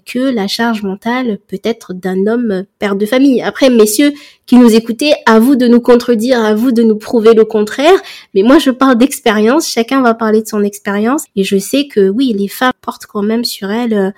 que 0.04 0.18
la 0.18 0.47
charge 0.47 0.82
mentale 0.82 1.38
peut-être 1.49 1.94
d'un 1.94 2.26
homme 2.26 2.64
père 2.78 2.97
de 2.97 3.06
famille. 3.06 3.42
Après, 3.42 3.70
messieurs 3.70 4.12
qui 4.47 4.56
nous 4.56 4.75
écoutez, 4.75 5.14
à 5.26 5.38
vous 5.38 5.56
de 5.56 5.68
nous 5.68 5.80
contredire, 5.80 6.42
à 6.42 6.54
vous 6.54 6.73
de 6.73 6.82
nous 6.82 6.97
prouver 6.97 7.35
le 7.35 7.44
contraire. 7.44 7.99
Mais 8.35 8.42
moi, 8.42 8.58
je 8.58 8.70
parle 8.70 8.97
d'expérience. 8.97 9.68
Chacun 9.68 10.02
va 10.02 10.14
parler 10.14 10.42
de 10.42 10.49
son 10.49 10.62
expérience. 10.64 11.25
Et 11.37 11.44
je 11.44 11.58
sais 11.58 11.87
que 11.87 12.08
oui, 12.08 12.35
les 12.37 12.49
femmes 12.49 12.73
portent 12.80 13.06
quand 13.06 13.23
même 13.23 13.44
sur 13.44 13.70
elles 13.70 13.94
euh, 13.94 14.11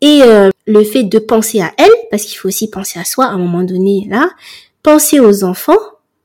et 0.00 0.22
euh, 0.22 0.50
le 0.66 0.84
fait 0.84 1.04
de 1.04 1.18
penser 1.18 1.60
à 1.60 1.72
elles, 1.78 1.88
parce 2.10 2.24
qu'il 2.24 2.36
faut 2.36 2.48
aussi 2.48 2.68
penser 2.68 2.98
à 2.98 3.04
soi 3.04 3.24
à 3.24 3.30
un 3.30 3.38
moment 3.38 3.62
donné 3.62 4.06
là, 4.10 4.28
penser 4.82 5.18
aux 5.18 5.44
enfants. 5.44 5.78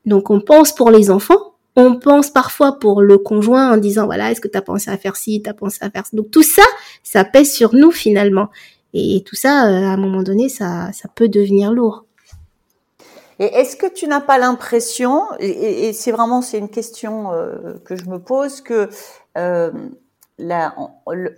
Donc 0.04 0.30
on 0.30 0.40
pense 0.40 0.74
pour 0.74 0.90
les 0.90 1.10
enfants, 1.10 1.49
on 1.76 1.98
pense 1.98 2.30
parfois 2.30 2.78
pour 2.78 3.02
le 3.02 3.18
conjoint 3.18 3.72
en 3.72 3.76
disant 3.76 4.06
voilà, 4.06 4.30
est-ce 4.30 4.40
que 4.40 4.48
tu 4.48 4.58
as 4.58 4.62
pensé 4.62 4.90
à 4.90 4.96
faire 4.96 5.16
ci, 5.16 5.42
tu 5.42 5.48
as 5.50 5.54
pensé 5.54 5.78
à 5.82 5.90
faire 5.90 6.06
ça. 6.06 6.16
Donc 6.16 6.30
tout 6.30 6.42
ça, 6.42 6.62
ça 7.02 7.24
pèse 7.24 7.52
sur 7.52 7.74
nous 7.74 7.90
finalement. 7.90 8.48
Et 8.92 9.22
tout 9.24 9.36
ça, 9.36 9.68
euh, 9.68 9.84
à 9.84 9.92
un 9.92 9.96
moment 9.96 10.22
donné, 10.22 10.48
ça, 10.48 10.90
ça 10.92 11.08
peut 11.14 11.28
devenir 11.28 11.72
lourd. 11.72 12.04
Et 13.38 13.44
est-ce 13.44 13.76
que 13.76 13.86
tu 13.86 14.06
n'as 14.06 14.20
pas 14.20 14.36
l'impression, 14.36 15.22
et, 15.38 15.94
c'est 15.94 16.12
vraiment 16.12 16.42
c'est 16.42 16.58
une 16.58 16.68
question 16.68 17.32
euh, 17.32 17.74
que 17.86 17.96
je 17.96 18.04
me 18.04 18.18
pose, 18.18 18.60
que 18.60 18.90
euh, 19.38 19.70
la, 20.38 20.74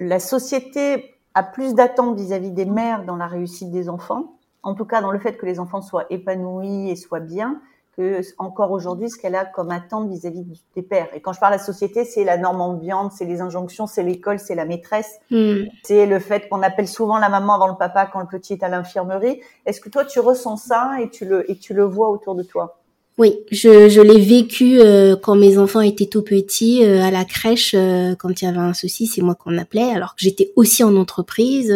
la 0.00 0.18
société 0.18 1.14
a 1.34 1.44
plus 1.44 1.74
d'attentes 1.74 2.16
vis-à-vis 2.16 2.50
des 2.50 2.64
mères 2.64 3.04
dans 3.04 3.14
la 3.14 3.28
réussite 3.28 3.70
des 3.70 3.88
enfants, 3.88 4.36
en 4.64 4.74
tout 4.74 4.84
cas 4.84 5.00
dans 5.00 5.12
le 5.12 5.20
fait 5.20 5.36
que 5.36 5.46
les 5.46 5.60
enfants 5.60 5.80
soient 5.80 6.06
épanouis 6.10 6.90
et 6.90 6.96
soient 6.96 7.20
bien, 7.20 7.60
que 7.96 8.20
encore 8.38 8.70
aujourd'hui 8.70 9.10
ce 9.10 9.18
qu'elle 9.18 9.34
a 9.34 9.44
comme 9.44 9.70
attente 9.70 10.08
vis-à-vis 10.08 10.44
des 10.74 10.82
pères. 10.82 11.08
Et 11.14 11.20
quand 11.20 11.32
je 11.32 11.40
parle 11.40 11.52
de 11.52 11.58
la 11.58 11.64
société, 11.64 12.04
c'est 12.04 12.24
la 12.24 12.38
norme 12.38 12.60
ambiante, 12.60 13.12
c'est 13.12 13.24
les 13.24 13.40
injonctions, 13.40 13.86
c'est 13.86 14.02
l'école, 14.02 14.38
c'est 14.38 14.54
la 14.54 14.64
maîtresse, 14.64 15.20
hmm. 15.30 15.64
c'est 15.84 16.06
le 16.06 16.18
fait 16.18 16.48
qu'on 16.48 16.62
appelle 16.62 16.88
souvent 16.88 17.18
la 17.18 17.28
maman 17.28 17.54
avant 17.54 17.68
le 17.68 17.76
papa 17.76 18.06
quand 18.06 18.20
le 18.20 18.26
petit 18.26 18.54
est 18.54 18.62
à 18.62 18.68
l'infirmerie. 18.68 19.40
Est-ce 19.66 19.80
que 19.80 19.88
toi 19.88 20.04
tu 20.04 20.20
ressens 20.20 20.56
ça 20.56 20.96
et 21.00 21.10
tu 21.10 21.24
le 21.24 21.50
et 21.50 21.56
tu 21.56 21.74
le 21.74 21.84
vois 21.84 22.08
autour 22.08 22.34
de 22.34 22.42
toi? 22.42 22.81
Oui, 23.18 23.34
je, 23.50 23.90
je 23.90 24.00
l'ai 24.00 24.18
vécu 24.18 24.80
euh, 24.80 25.16
quand 25.16 25.36
mes 25.36 25.58
enfants 25.58 25.82
étaient 25.82 26.06
tout 26.06 26.22
petits 26.22 26.82
euh, 26.82 27.02
à 27.02 27.10
la 27.10 27.26
crèche. 27.26 27.74
Euh, 27.76 28.14
quand 28.14 28.40
il 28.40 28.46
y 28.46 28.48
avait 28.48 28.56
un 28.56 28.72
souci, 28.72 29.06
c'est 29.06 29.20
moi 29.20 29.34
qu'on 29.34 29.58
appelait. 29.58 29.82
Alors 29.82 30.14
que 30.14 30.22
j'étais 30.22 30.50
aussi 30.56 30.82
en 30.82 30.96
entreprise. 30.96 31.70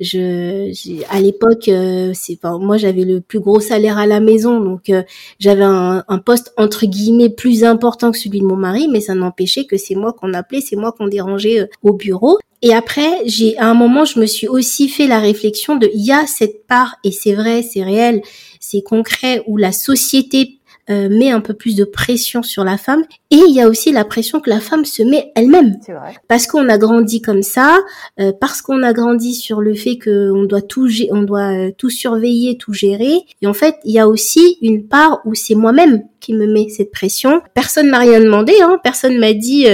je, 0.00 1.04
à 1.10 1.20
l'époque, 1.20 1.70
c'est 2.12 2.38
moi 2.44 2.76
j'avais 2.76 3.04
le 3.04 3.22
plus 3.22 3.40
gros 3.40 3.60
salaire 3.60 3.96
à 3.96 4.06
la 4.06 4.20
maison, 4.20 4.60
donc 4.60 4.92
j'avais 5.38 5.64
un, 5.64 6.04
un, 6.06 6.18
poste 6.18 6.52
entre 6.58 6.84
guillemets 6.86 7.30
plus 7.30 7.64
important 7.64 8.12
que 8.12 8.18
celui 8.18 8.40
de 8.40 8.46
mon 8.46 8.56
mari, 8.56 8.88
mais 8.88 9.00
ça 9.00 9.14
n'empêchait 9.14 9.64
que 9.64 9.78
c'est 9.78 9.94
moi 9.94 10.12
qu'on 10.12 10.34
appelait, 10.34 10.60
c'est 10.60 10.76
moi 10.76 10.92
qu'on 10.92 11.08
dérangeait 11.08 11.70
au 11.82 11.94
bureau. 11.94 12.38
Et 12.62 12.74
après, 12.74 13.22
j'ai 13.24 13.56
à 13.56 13.68
un 13.68 13.74
moment, 13.74 14.04
je 14.04 14.20
me 14.20 14.26
suis 14.26 14.46
aussi 14.46 14.88
fait 14.88 15.06
la 15.06 15.18
réflexion 15.18 15.76
de 15.76 15.90
il 15.94 16.04
y 16.04 16.12
a 16.12 16.26
cette 16.26 16.66
part 16.66 16.96
et 17.04 17.12
c'est 17.12 17.32
vrai, 17.32 17.62
c'est 17.62 17.82
réel 17.82 18.20
c'est 18.60 18.82
concret, 18.82 19.42
où 19.46 19.56
la 19.56 19.72
société 19.72 20.60
euh, 20.90 21.08
met 21.08 21.30
un 21.30 21.40
peu 21.40 21.54
plus 21.54 21.76
de 21.76 21.84
pression 21.84 22.42
sur 22.42 22.64
la 22.64 22.76
femme. 22.76 23.04
Et 23.30 23.36
il 23.36 23.54
y 23.54 23.60
a 23.60 23.68
aussi 23.68 23.92
la 23.92 24.04
pression 24.04 24.40
que 24.40 24.50
la 24.50 24.58
femme 24.58 24.84
se 24.84 25.04
met 25.04 25.30
elle-même. 25.36 25.78
Parce 26.26 26.48
qu'on 26.48 26.68
a 26.68 26.78
grandi 26.78 27.22
comme 27.22 27.42
ça 27.42 27.78
euh, 28.18 28.32
parce 28.32 28.60
qu'on 28.60 28.82
a 28.82 28.92
grandi 28.92 29.34
sur 29.34 29.60
le 29.60 29.74
fait 29.74 29.98
qu'on 29.98 30.44
doit 30.44 30.62
tout 30.62 30.88
on 31.12 31.22
doit 31.22 31.52
euh, 31.52 31.70
tout 31.78 31.90
surveiller 31.90 32.56
tout 32.56 32.72
gérer. 32.72 33.20
Et 33.40 33.46
en 33.46 33.52
fait 33.52 33.76
il 33.84 33.92
y 33.92 34.00
a 34.00 34.08
aussi 34.08 34.58
une 34.62 34.88
part 34.88 35.20
où 35.24 35.34
c'est 35.36 35.54
moi-même 35.54 36.02
qui 36.18 36.34
me 36.34 36.46
met 36.46 36.68
cette 36.70 36.90
pression. 36.90 37.40
Personne 37.54 37.88
m'a 37.88 38.00
rien 38.00 38.20
demandé 38.20 38.54
hein, 38.60 38.80
personne 38.82 39.16
m'a 39.18 39.32
dit 39.32 39.66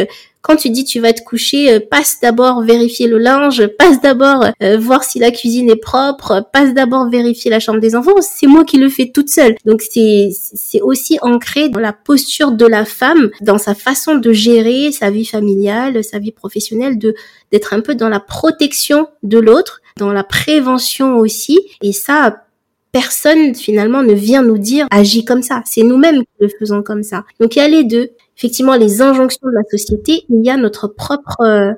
quand 0.46 0.54
tu 0.54 0.70
dis 0.70 0.84
tu 0.84 1.00
vas 1.00 1.12
te 1.12 1.22
coucher, 1.22 1.72
euh, 1.72 1.80
passe 1.80 2.20
d'abord 2.22 2.62
vérifier 2.62 3.08
le 3.08 3.18
linge, 3.18 3.66
passe 3.66 4.00
d'abord 4.00 4.44
euh, 4.62 4.78
voir 4.78 5.02
si 5.02 5.18
la 5.18 5.32
cuisine 5.32 5.68
est 5.68 5.74
propre, 5.74 6.46
passe 6.52 6.72
d'abord 6.72 7.10
vérifier 7.10 7.50
la 7.50 7.58
chambre 7.58 7.80
des 7.80 7.96
enfants. 7.96 8.12
C'est 8.20 8.46
moi 8.46 8.64
qui 8.64 8.78
le 8.78 8.88
fais 8.88 9.10
toute 9.12 9.28
seule. 9.28 9.56
Donc 9.64 9.82
c'est 9.82 10.30
c'est 10.32 10.80
aussi 10.80 11.18
ancré 11.20 11.68
dans 11.68 11.80
la 11.80 11.92
posture 11.92 12.52
de 12.52 12.64
la 12.64 12.84
femme, 12.84 13.30
dans 13.40 13.58
sa 13.58 13.74
façon 13.74 14.14
de 14.14 14.32
gérer 14.32 14.92
sa 14.92 15.10
vie 15.10 15.26
familiale, 15.26 16.04
sa 16.04 16.20
vie 16.20 16.30
professionnelle, 16.30 16.96
de 16.96 17.16
d'être 17.50 17.74
un 17.74 17.80
peu 17.80 17.96
dans 17.96 18.08
la 18.08 18.20
protection 18.20 19.08
de 19.24 19.38
l'autre, 19.38 19.80
dans 19.96 20.12
la 20.12 20.22
prévention 20.22 21.16
aussi. 21.16 21.58
Et 21.82 21.92
ça, 21.92 22.44
personne 22.92 23.54
finalement 23.54 24.02
ne 24.02 24.14
vient 24.14 24.42
nous 24.42 24.58
dire 24.58 24.86
agis 24.92 25.24
comme 25.24 25.42
ça. 25.42 25.62
C'est 25.66 25.82
nous-mêmes 25.82 26.20
qui 26.20 26.28
le 26.38 26.48
faisons 26.48 26.84
comme 26.84 27.02
ça. 27.02 27.24
Donc 27.40 27.56
il 27.56 27.58
y 27.58 27.62
a 27.62 27.68
les 27.68 27.82
deux 27.82 28.10
effectivement 28.36 28.74
les 28.74 29.02
injonctions 29.02 29.48
de 29.48 29.54
la 29.54 29.64
société, 29.70 30.24
il 30.28 30.44
y 30.44 30.50
a 30.50 30.56
notre 30.56 30.88
propre... 30.88 31.40
Euh, 31.40 31.72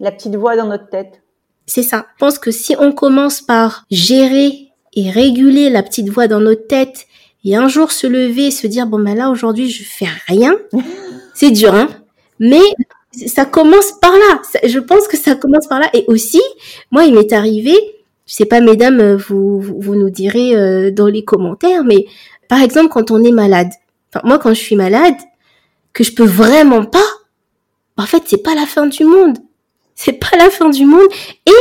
la 0.00 0.10
petite 0.10 0.34
voix 0.34 0.56
dans 0.56 0.66
notre 0.66 0.88
tête. 0.88 1.22
C'est 1.66 1.82
ça. 1.82 2.06
Je 2.14 2.24
pense 2.24 2.38
que 2.38 2.50
si 2.50 2.74
on 2.78 2.92
commence 2.92 3.42
par 3.42 3.84
gérer 3.90 4.72
et 4.94 5.10
réguler 5.10 5.70
la 5.70 5.82
petite 5.82 6.08
voix 6.08 6.26
dans 6.26 6.40
notre 6.40 6.66
tête 6.66 7.06
et 7.44 7.54
un 7.54 7.68
jour 7.68 7.92
se 7.92 8.06
lever 8.06 8.46
et 8.46 8.50
se 8.50 8.66
dire 8.66 8.86
bon 8.86 8.98
ben 8.98 9.16
là 9.16 9.30
aujourd'hui 9.30 9.70
je 9.70 9.84
fais 9.84 10.08
rien, 10.26 10.56
c'est 11.34 11.50
dur 11.50 11.74
hein. 11.74 11.88
Mais 12.40 12.62
ça 13.26 13.44
commence 13.44 13.92
par 14.00 14.12
là. 14.12 14.40
Je 14.64 14.78
pense 14.78 15.06
que 15.06 15.16
ça 15.16 15.34
commence 15.34 15.66
par 15.66 15.78
là. 15.78 15.90
Et 15.94 16.04
aussi, 16.08 16.40
moi 16.90 17.04
il 17.04 17.14
m'est 17.14 17.32
arrivé, 17.32 17.74
je 18.26 18.34
sais 18.34 18.46
pas 18.46 18.60
mesdames, 18.60 19.14
vous, 19.14 19.60
vous, 19.60 19.94
nous 19.94 20.10
direz 20.10 20.56
euh, 20.56 20.90
dans 20.90 21.06
les 21.06 21.24
commentaires, 21.24 21.84
mais 21.84 22.06
par 22.48 22.62
exemple 22.62 22.88
quand 22.88 23.10
on 23.10 23.22
est 23.22 23.32
malade. 23.32 23.68
Enfin, 24.12 24.26
moi 24.26 24.38
quand 24.38 24.50
je 24.54 24.60
suis 24.60 24.76
malade, 24.76 25.14
que 25.92 26.04
je 26.04 26.12
peux 26.12 26.24
vraiment 26.24 26.84
pas, 26.84 27.06
en 27.96 28.06
fait, 28.06 28.22
c'est 28.26 28.42
pas 28.42 28.54
la 28.54 28.66
fin 28.66 28.86
du 28.86 29.04
monde. 29.04 29.38
C'est 29.94 30.14
pas 30.14 30.36
la 30.36 30.50
fin 30.50 30.70
du 30.70 30.86
monde. 30.86 31.08
Et 31.46 31.52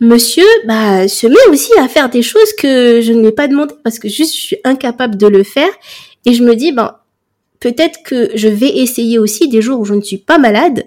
monsieur, 0.00 0.46
bah, 0.66 1.08
se 1.08 1.26
met 1.26 1.46
aussi 1.50 1.72
à 1.78 1.88
faire 1.88 2.08
des 2.08 2.22
choses 2.22 2.52
que 2.58 3.00
je 3.02 3.12
ne 3.12 3.20
lui 3.20 3.28
ai 3.28 3.32
pas 3.32 3.48
demandé 3.48 3.74
parce 3.84 3.98
que 3.98 4.08
juste 4.08 4.34
je 4.34 4.40
suis 4.40 4.56
incapable 4.64 5.16
de 5.16 5.26
le 5.26 5.42
faire. 5.42 5.70
Et 6.24 6.32
je 6.32 6.42
me 6.42 6.54
dis, 6.54 6.72
ben, 6.72 6.96
peut-être 7.60 8.02
que 8.04 8.30
je 8.34 8.48
vais 8.48 8.78
essayer 8.78 9.18
aussi 9.18 9.48
des 9.48 9.60
jours 9.60 9.80
où 9.80 9.84
je 9.84 9.94
ne 9.94 10.00
suis 10.00 10.18
pas 10.18 10.38
malade, 10.38 10.84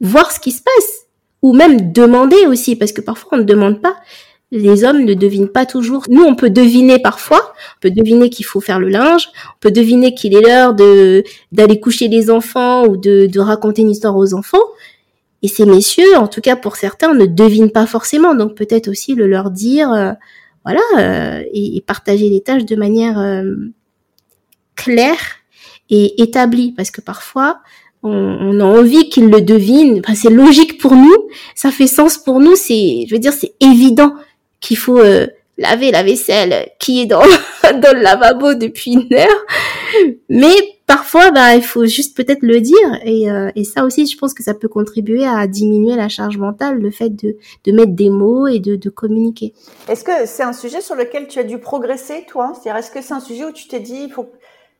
voir 0.00 0.32
ce 0.32 0.40
qui 0.40 0.50
se 0.50 0.62
passe. 0.62 1.06
Ou 1.42 1.52
même 1.52 1.92
demander 1.92 2.46
aussi, 2.46 2.74
parce 2.74 2.90
que 2.90 3.00
parfois 3.00 3.30
on 3.32 3.36
ne 3.38 3.44
demande 3.44 3.80
pas 3.80 3.96
les 4.50 4.84
hommes 4.84 5.04
ne 5.04 5.14
devinent 5.14 5.48
pas 5.48 5.66
toujours. 5.66 6.04
Nous, 6.08 6.22
on 6.22 6.34
peut 6.34 6.50
deviner 6.50 6.98
parfois. 6.98 7.52
On 7.76 7.80
peut 7.80 7.90
deviner 7.90 8.30
qu'il 8.30 8.46
faut 8.46 8.60
faire 8.60 8.80
le 8.80 8.88
linge. 8.88 9.28
On 9.56 9.58
peut 9.60 9.70
deviner 9.70 10.14
qu'il 10.14 10.34
est 10.34 10.40
l'heure 10.40 10.74
de 10.74 11.22
d'aller 11.52 11.80
coucher 11.80 12.08
les 12.08 12.30
enfants 12.30 12.86
ou 12.86 12.96
de, 12.96 13.26
de 13.26 13.40
raconter 13.40 13.82
une 13.82 13.90
histoire 13.90 14.16
aux 14.16 14.32
enfants. 14.34 14.64
Et 15.42 15.48
ces 15.48 15.66
messieurs, 15.66 16.16
en 16.16 16.26
tout 16.26 16.40
cas 16.40 16.56
pour 16.56 16.76
certains, 16.76 17.14
ne 17.14 17.26
devinent 17.26 17.70
pas 17.70 17.86
forcément. 17.86 18.34
Donc 18.34 18.54
peut-être 18.54 18.88
aussi 18.88 19.14
le 19.14 19.26
leur 19.26 19.50
dire, 19.50 19.92
euh, 19.92 20.12
voilà, 20.64 20.80
euh, 20.98 21.44
et, 21.52 21.80
partager 21.86 22.28
les 22.28 22.40
tâches 22.40 22.64
de 22.64 22.76
manière 22.76 23.18
euh, 23.18 23.54
claire 24.74 25.18
et 25.90 26.20
établie, 26.22 26.72
parce 26.72 26.90
que 26.90 27.00
parfois 27.00 27.60
on, 28.02 28.60
a 28.60 28.64
envie 28.64 29.08
qu'il 29.08 29.28
le 29.28 29.40
devine. 29.40 30.00
Enfin, 30.04 30.14
c'est 30.14 30.30
logique 30.30 30.80
pour 30.80 30.94
nous, 30.94 31.14
ça 31.54 31.70
fait 31.70 31.86
sens 31.86 32.18
pour 32.18 32.40
nous. 32.40 32.54
C'est, 32.56 33.06
je 33.08 33.14
veux 33.14 33.18
dire, 33.18 33.32
c'est 33.32 33.54
évident 33.60 34.14
qu'il 34.60 34.76
faut 34.76 34.98
euh, 34.98 35.26
laver 35.56 35.90
la 35.90 36.02
vaisselle 36.02 36.70
qui 36.78 37.02
est 37.02 37.06
dans 37.06 37.22
dans 37.62 37.94
le 37.94 38.02
lavabo 38.02 38.54
depuis 38.54 38.92
une 38.92 39.14
heure. 39.14 39.44
Mais 40.28 40.54
parfois, 40.86 41.30
bah, 41.30 41.54
il 41.54 41.62
faut 41.62 41.86
juste 41.86 42.16
peut-être 42.16 42.42
le 42.42 42.60
dire. 42.60 42.98
Et, 43.04 43.30
euh, 43.30 43.50
et 43.54 43.64
ça 43.64 43.84
aussi, 43.84 44.06
je 44.06 44.16
pense 44.16 44.34
que 44.34 44.42
ça 44.42 44.54
peut 44.54 44.68
contribuer 44.68 45.26
à 45.26 45.46
diminuer 45.46 45.96
la 45.96 46.08
charge 46.08 46.38
mentale, 46.38 46.78
le 46.78 46.90
fait 46.90 47.10
de, 47.10 47.36
de 47.64 47.72
mettre 47.72 47.92
des 47.92 48.10
mots 48.10 48.46
et 48.46 48.58
de, 48.58 48.76
de 48.76 48.90
communiquer. 48.90 49.54
Est-ce 49.88 50.04
que 50.04 50.26
c'est 50.26 50.42
un 50.42 50.52
sujet 50.52 50.80
sur 50.80 50.94
lequel 50.94 51.28
tu 51.28 51.38
as 51.38 51.44
dû 51.44 51.58
progresser, 51.58 52.24
toi? 52.28 52.52
C'est-à-dire, 52.54 52.76
est-ce 52.76 52.90
que 52.90 53.02
c'est 53.02 53.14
un 53.14 53.20
sujet 53.20 53.44
où 53.44 53.52
tu 53.52 53.68
t'es 53.68 53.80
dit, 53.80 54.04
il 54.04 54.12
faut 54.12 54.26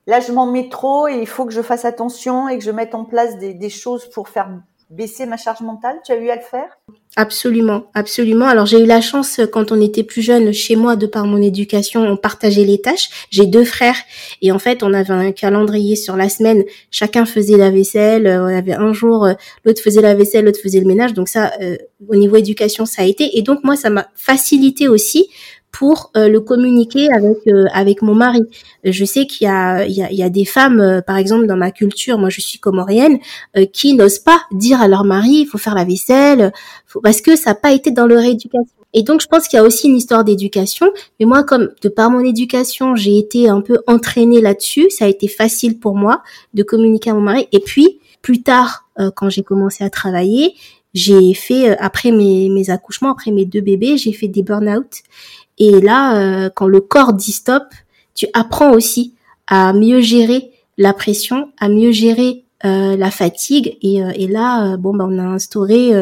là 0.06 0.20
je 0.20 0.32
m'en 0.32 0.47
mets 0.47 0.70
trop 0.70 1.06
et 1.06 1.18
il 1.18 1.26
faut 1.26 1.44
que 1.44 1.52
je 1.52 1.61
fasse 1.61 1.85
attention 1.85 2.49
et 2.49 2.58
que 2.58 2.64
je 2.64 2.70
mette 2.70 2.94
en 2.94 3.04
place 3.04 3.37
des, 3.38 3.70
choses 3.70 4.08
pour 4.08 4.28
faire 4.28 4.49
baisser 4.90 5.26
ma 5.26 5.37
charge 5.37 5.61
mentale? 5.61 6.00
Tu 6.04 6.12
as 6.12 6.16
eu 6.16 6.30
à 6.30 6.37
le 6.37 6.40
faire? 6.40 6.78
Absolument, 7.20 7.90
absolument. 7.94 8.46
Alors 8.46 8.66
j'ai 8.66 8.80
eu 8.80 8.87
la 8.87 9.00
chance 9.00 9.40
quand 9.52 9.72
on 9.72 9.80
était 9.80 10.04
plus 10.04 10.22
jeune 10.22 10.52
chez 10.52 10.76
moi, 10.76 10.94
de 10.94 11.04
par 11.04 11.26
mon 11.26 11.42
éducation, 11.42 12.02
on 12.02 12.16
partageait 12.16 12.62
les 12.62 12.80
tâches. 12.80 13.10
J'ai 13.30 13.46
deux 13.46 13.64
frères 13.64 13.96
et 14.40 14.52
en 14.52 14.60
fait 14.60 14.84
on 14.84 14.94
avait 14.94 15.12
un 15.12 15.32
calendrier 15.32 15.96
sur 15.96 16.16
la 16.16 16.28
semaine. 16.28 16.62
Chacun 16.92 17.26
faisait 17.26 17.56
la 17.56 17.72
vaisselle. 17.72 18.28
On 18.28 18.46
avait 18.46 18.75
un 18.75 18.92
jour 18.92 19.25
euh, 19.25 19.32
l'autre 19.64 19.82
faisait 19.82 20.00
la 20.00 20.14
vaisselle, 20.14 20.44
l'autre 20.44 20.60
faisait 20.62 20.78
le 20.78 20.87
ménage. 20.87 21.12
Donc 21.12 21.28
ça, 21.28 21.50
euh, 21.60 21.76
au 22.08 22.14
niveau 22.14 22.37
éducation, 22.37 22.87
ça 22.87 23.02
a 23.02 23.04
été. 23.04 23.37
Et 23.37 23.42
donc 23.42 23.64
moi, 23.64 23.75
ça 23.75 23.90
m'a 23.90 24.06
facilité 24.14 24.87
aussi 24.87 25.28
pour 25.72 26.10
euh, 26.16 26.28
le 26.28 26.40
communiquer 26.40 27.08
avec 27.12 27.37
euh, 27.46 27.66
avec 27.72 28.02
mon 28.02 28.14
mari. 28.14 28.42
Je 28.84 29.04
sais 29.04 29.26
qu'il 29.26 29.46
y 29.46 29.50
a 29.50 29.84
il 29.87 29.92
y 29.92 30.02
a, 30.02 30.10
il 30.10 30.18
y 30.18 30.22
a 30.22 30.30
des 30.30 30.44
femmes, 30.44 30.80
euh, 30.80 31.00
par 31.00 31.16
exemple 31.16 31.46
dans 31.46 31.56
ma 31.56 31.70
culture, 31.70 32.18
moi 32.18 32.30
je 32.30 32.40
suis 32.40 32.58
comorienne, 32.58 33.18
qui 33.72 33.94
n'osent 33.94 34.18
pas 34.18 34.40
dire 34.52 34.80
à 34.80 34.88
leur 34.88 35.04
mari 35.04 35.40
il 35.42 35.46
faut 35.46 35.58
faire 35.58 35.75
la 35.75 35.84
vaisselle, 35.84 36.52
parce 37.02 37.20
que 37.20 37.37
ça 37.37 37.50
n'a 37.50 37.54
pas 37.54 37.72
été 37.72 37.90
dans 37.90 38.06
leur 38.06 38.22
éducation. 38.22 38.66
Et 38.94 39.02
donc 39.02 39.20
je 39.20 39.26
pense 39.26 39.48
qu'il 39.48 39.58
y 39.58 39.60
a 39.60 39.64
aussi 39.64 39.88
une 39.88 39.96
histoire 39.96 40.25
d'éducation. 40.25 40.90
Mais 41.20 41.26
moi, 41.26 41.44
comme 41.44 41.68
de 41.82 41.88
par 41.90 42.10
mon 42.10 42.20
éducation, 42.20 42.96
j'ai 42.96 43.18
été 43.18 43.48
un 43.48 43.60
peu 43.60 43.78
entraînée 43.87 44.40
là-dessus, 44.40 44.88
ça 44.90 45.04
a 45.04 45.08
été 45.08 45.28
facile 45.28 45.78
pour 45.78 45.94
moi 45.94 46.22
de 46.54 46.62
communiquer 46.62 47.10
à 47.10 47.14
mon 47.14 47.20
mari. 47.20 47.48
Et 47.52 47.60
puis 47.60 48.00
plus 48.22 48.42
tard, 48.42 48.88
quand 49.14 49.28
j'ai 49.28 49.42
commencé 49.42 49.84
à 49.84 49.90
travailler, 49.90 50.54
j'ai 50.94 51.34
fait 51.34 51.76
après 51.78 52.10
mes, 52.10 52.48
mes 52.48 52.70
accouchements, 52.70 53.12
après 53.12 53.30
mes 53.30 53.44
deux 53.44 53.60
bébés, 53.60 53.98
j'ai 53.98 54.12
fait 54.12 54.26
des 54.26 54.42
burn-out 54.42 55.02
et 55.58 55.80
là, 55.80 56.16
euh, 56.16 56.50
quand 56.54 56.66
le 56.66 56.80
corps 56.80 57.12
dit 57.12 57.32
stop, 57.32 57.64
tu 58.14 58.26
apprends 58.32 58.72
aussi 58.72 59.14
à 59.46 59.72
mieux 59.72 60.00
gérer 60.00 60.52
la 60.76 60.92
pression, 60.92 61.50
à 61.58 61.68
mieux 61.68 61.90
gérer 61.90 62.44
euh, 62.64 62.96
la 62.96 63.10
fatigue. 63.10 63.76
Et, 63.82 64.02
euh, 64.02 64.12
et 64.14 64.26
là, 64.28 64.76
bon, 64.76 64.94
bah, 64.94 65.06
on 65.08 65.18
a 65.18 65.22
instauré 65.22 65.92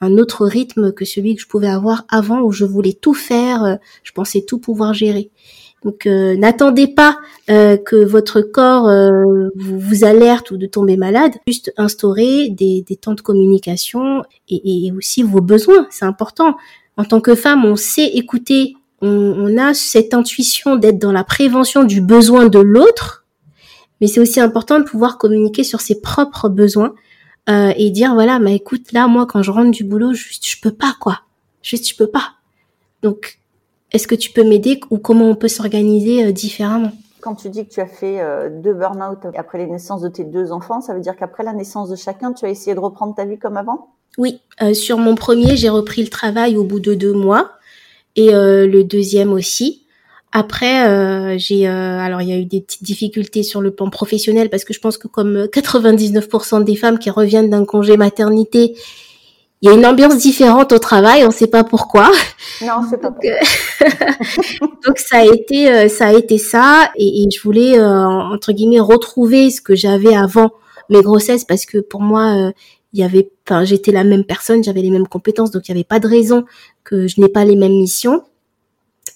un 0.00 0.18
autre 0.18 0.46
rythme 0.46 0.92
que 0.92 1.04
celui 1.04 1.34
que 1.34 1.42
je 1.42 1.48
pouvais 1.48 1.68
avoir 1.68 2.04
avant, 2.08 2.40
où 2.40 2.52
je 2.52 2.64
voulais 2.64 2.92
tout 2.92 3.14
faire, 3.14 3.78
je 4.02 4.12
pensais 4.12 4.42
tout 4.46 4.58
pouvoir 4.58 4.94
gérer. 4.94 5.30
Donc 5.82 6.04
n'attendez 6.04 6.88
pas 6.88 7.18
que 7.48 8.04
votre 8.04 8.42
corps 8.42 8.90
vous, 9.54 9.78
vous, 9.78 10.04
alerte 10.04 10.50
ou 10.50 10.58
de 10.58 10.66
tomber 10.66 10.98
malade. 10.98 11.32
Juste 11.46 11.72
instaurer 11.78 12.50
des, 12.50 12.82
des 12.86 12.96
temps 12.96 13.14
de 13.14 13.22
communication 13.22 14.22
et, 14.48 14.86
et 14.86 14.92
aussi 14.92 15.22
vos 15.22 15.40
besoins. 15.40 15.86
C'est 15.90 16.04
important. 16.04 16.56
En 16.98 17.04
tant 17.04 17.22
que 17.22 17.34
femme, 17.34 17.64
on 17.64 17.76
sait 17.76 18.08
écouter 18.08 18.74
on, 19.02 19.56
a 19.56 19.74
cette 19.74 20.14
intuition 20.14 20.76
d'être 20.76 20.98
dans 20.98 21.12
la 21.12 21.24
prévention 21.24 21.84
du 21.84 22.00
besoin 22.00 22.46
de 22.48 22.58
l'autre, 22.58 23.24
mais 24.00 24.06
c'est 24.06 24.20
aussi 24.20 24.40
important 24.40 24.78
de 24.78 24.84
pouvoir 24.84 25.18
communiquer 25.18 25.64
sur 25.64 25.80
ses 25.80 26.00
propres 26.00 26.48
besoins 26.48 26.94
euh, 27.48 27.72
et 27.76 27.90
dire 27.90 28.14
voilà, 28.14 28.38
mais 28.38 28.56
écoute, 28.56 28.92
là 28.92 29.08
moi 29.08 29.26
quand 29.26 29.42
je 29.42 29.50
rentre 29.50 29.70
du 29.70 29.84
boulot, 29.84 30.12
juste 30.12 30.46
je 30.46 30.60
peux 30.60 30.72
pas 30.72 30.94
quoi, 31.00 31.20
juste 31.62 31.88
je 31.88 31.96
peux 31.96 32.08
pas. 32.08 32.34
Donc 33.02 33.38
est-ce 33.92 34.06
que 34.06 34.14
tu 34.14 34.32
peux 34.32 34.44
m'aider 34.44 34.80
ou 34.90 34.98
comment 34.98 35.28
on 35.28 35.34
peut 35.34 35.48
s'organiser 35.48 36.24
euh, 36.24 36.32
différemment? 36.32 36.92
Quand 37.20 37.34
tu 37.34 37.50
dis 37.50 37.66
que 37.66 37.72
tu 37.72 37.80
as 37.80 37.86
fait 37.86 38.20
euh, 38.20 38.48
deux 38.50 38.72
burn-out 38.72 39.18
après 39.36 39.58
les 39.58 39.66
naissances 39.66 40.00
de 40.02 40.08
tes 40.08 40.24
deux 40.24 40.52
enfants, 40.52 40.80
ça 40.80 40.94
veut 40.94 41.00
dire 41.00 41.16
qu'après 41.16 41.42
la 41.42 41.52
naissance 41.52 41.90
de 41.90 41.96
chacun, 41.96 42.32
tu 42.32 42.44
as 42.44 42.48
essayé 42.48 42.74
de 42.74 42.80
reprendre 42.80 43.14
ta 43.14 43.24
vie 43.24 43.38
comme 43.38 43.56
avant? 43.56 43.88
Oui, 44.18 44.40
sur 44.72 44.98
mon 44.98 45.14
premier, 45.14 45.56
j'ai 45.56 45.68
repris 45.68 46.02
le 46.02 46.08
travail 46.08 46.56
au 46.56 46.64
bout 46.64 46.80
de 46.80 46.94
deux 46.94 47.12
mois 47.12 47.52
et 48.16 48.34
euh, 48.34 48.66
le 48.66 48.84
deuxième 48.84 49.32
aussi. 49.32 49.82
Après, 50.32 50.88
euh, 50.88 51.36
j'ai 51.38 51.66
euh, 51.66 51.98
alors 51.98 52.22
il 52.22 52.28
y 52.28 52.32
a 52.32 52.36
eu 52.36 52.44
des 52.44 52.60
petites 52.60 52.84
difficultés 52.84 53.42
sur 53.42 53.60
le 53.60 53.72
plan 53.72 53.90
professionnel 53.90 54.48
parce 54.48 54.64
que 54.64 54.72
je 54.72 54.78
pense 54.78 54.96
que 54.96 55.08
comme 55.08 55.46
99% 55.46 56.62
des 56.62 56.76
femmes 56.76 56.98
qui 57.00 57.10
reviennent 57.10 57.50
d'un 57.50 57.64
congé 57.64 57.96
maternité, 57.96 58.76
il 59.62 59.68
y 59.68 59.72
a 59.72 59.74
une 59.74 59.84
ambiance 59.84 60.16
différente 60.18 60.72
au 60.72 60.78
travail, 60.78 61.24
on 61.24 61.28
ne 61.28 61.32
sait 61.32 61.48
pas 61.48 61.64
pourquoi. 61.64 62.10
Non, 62.62 62.82
c'est 62.88 63.00
pas. 63.00 63.10
Donc, 63.10 63.20
donc 64.86 64.98
ça 64.98 65.18
a 65.18 65.24
été 65.24 65.88
ça 65.88 66.06
a 66.06 66.12
été 66.12 66.38
ça 66.38 66.90
et, 66.96 67.24
et 67.24 67.28
je 67.30 67.42
voulais 67.42 67.80
entre 67.82 68.52
guillemets 68.52 68.80
retrouver 68.80 69.50
ce 69.50 69.60
que 69.60 69.74
j'avais 69.74 70.14
avant 70.14 70.52
mes 70.90 71.02
grossesses 71.02 71.44
parce 71.44 71.66
que 71.66 71.78
pour 71.78 72.02
moi 72.02 72.52
il 72.92 73.00
y 73.00 73.02
avait, 73.02 73.30
enfin, 73.46 73.64
j'étais 73.64 73.92
la 73.92 74.04
même 74.04 74.24
personne, 74.24 74.64
j'avais 74.64 74.82
les 74.82 74.90
mêmes 74.90 75.06
compétences, 75.06 75.50
donc 75.50 75.68
il 75.68 75.72
n'y 75.72 75.78
avait 75.78 75.84
pas 75.84 76.00
de 76.00 76.08
raison 76.08 76.44
que 76.84 77.06
je 77.06 77.20
n'ai 77.20 77.28
pas 77.28 77.44
les 77.44 77.56
mêmes 77.56 77.76
missions. 77.76 78.24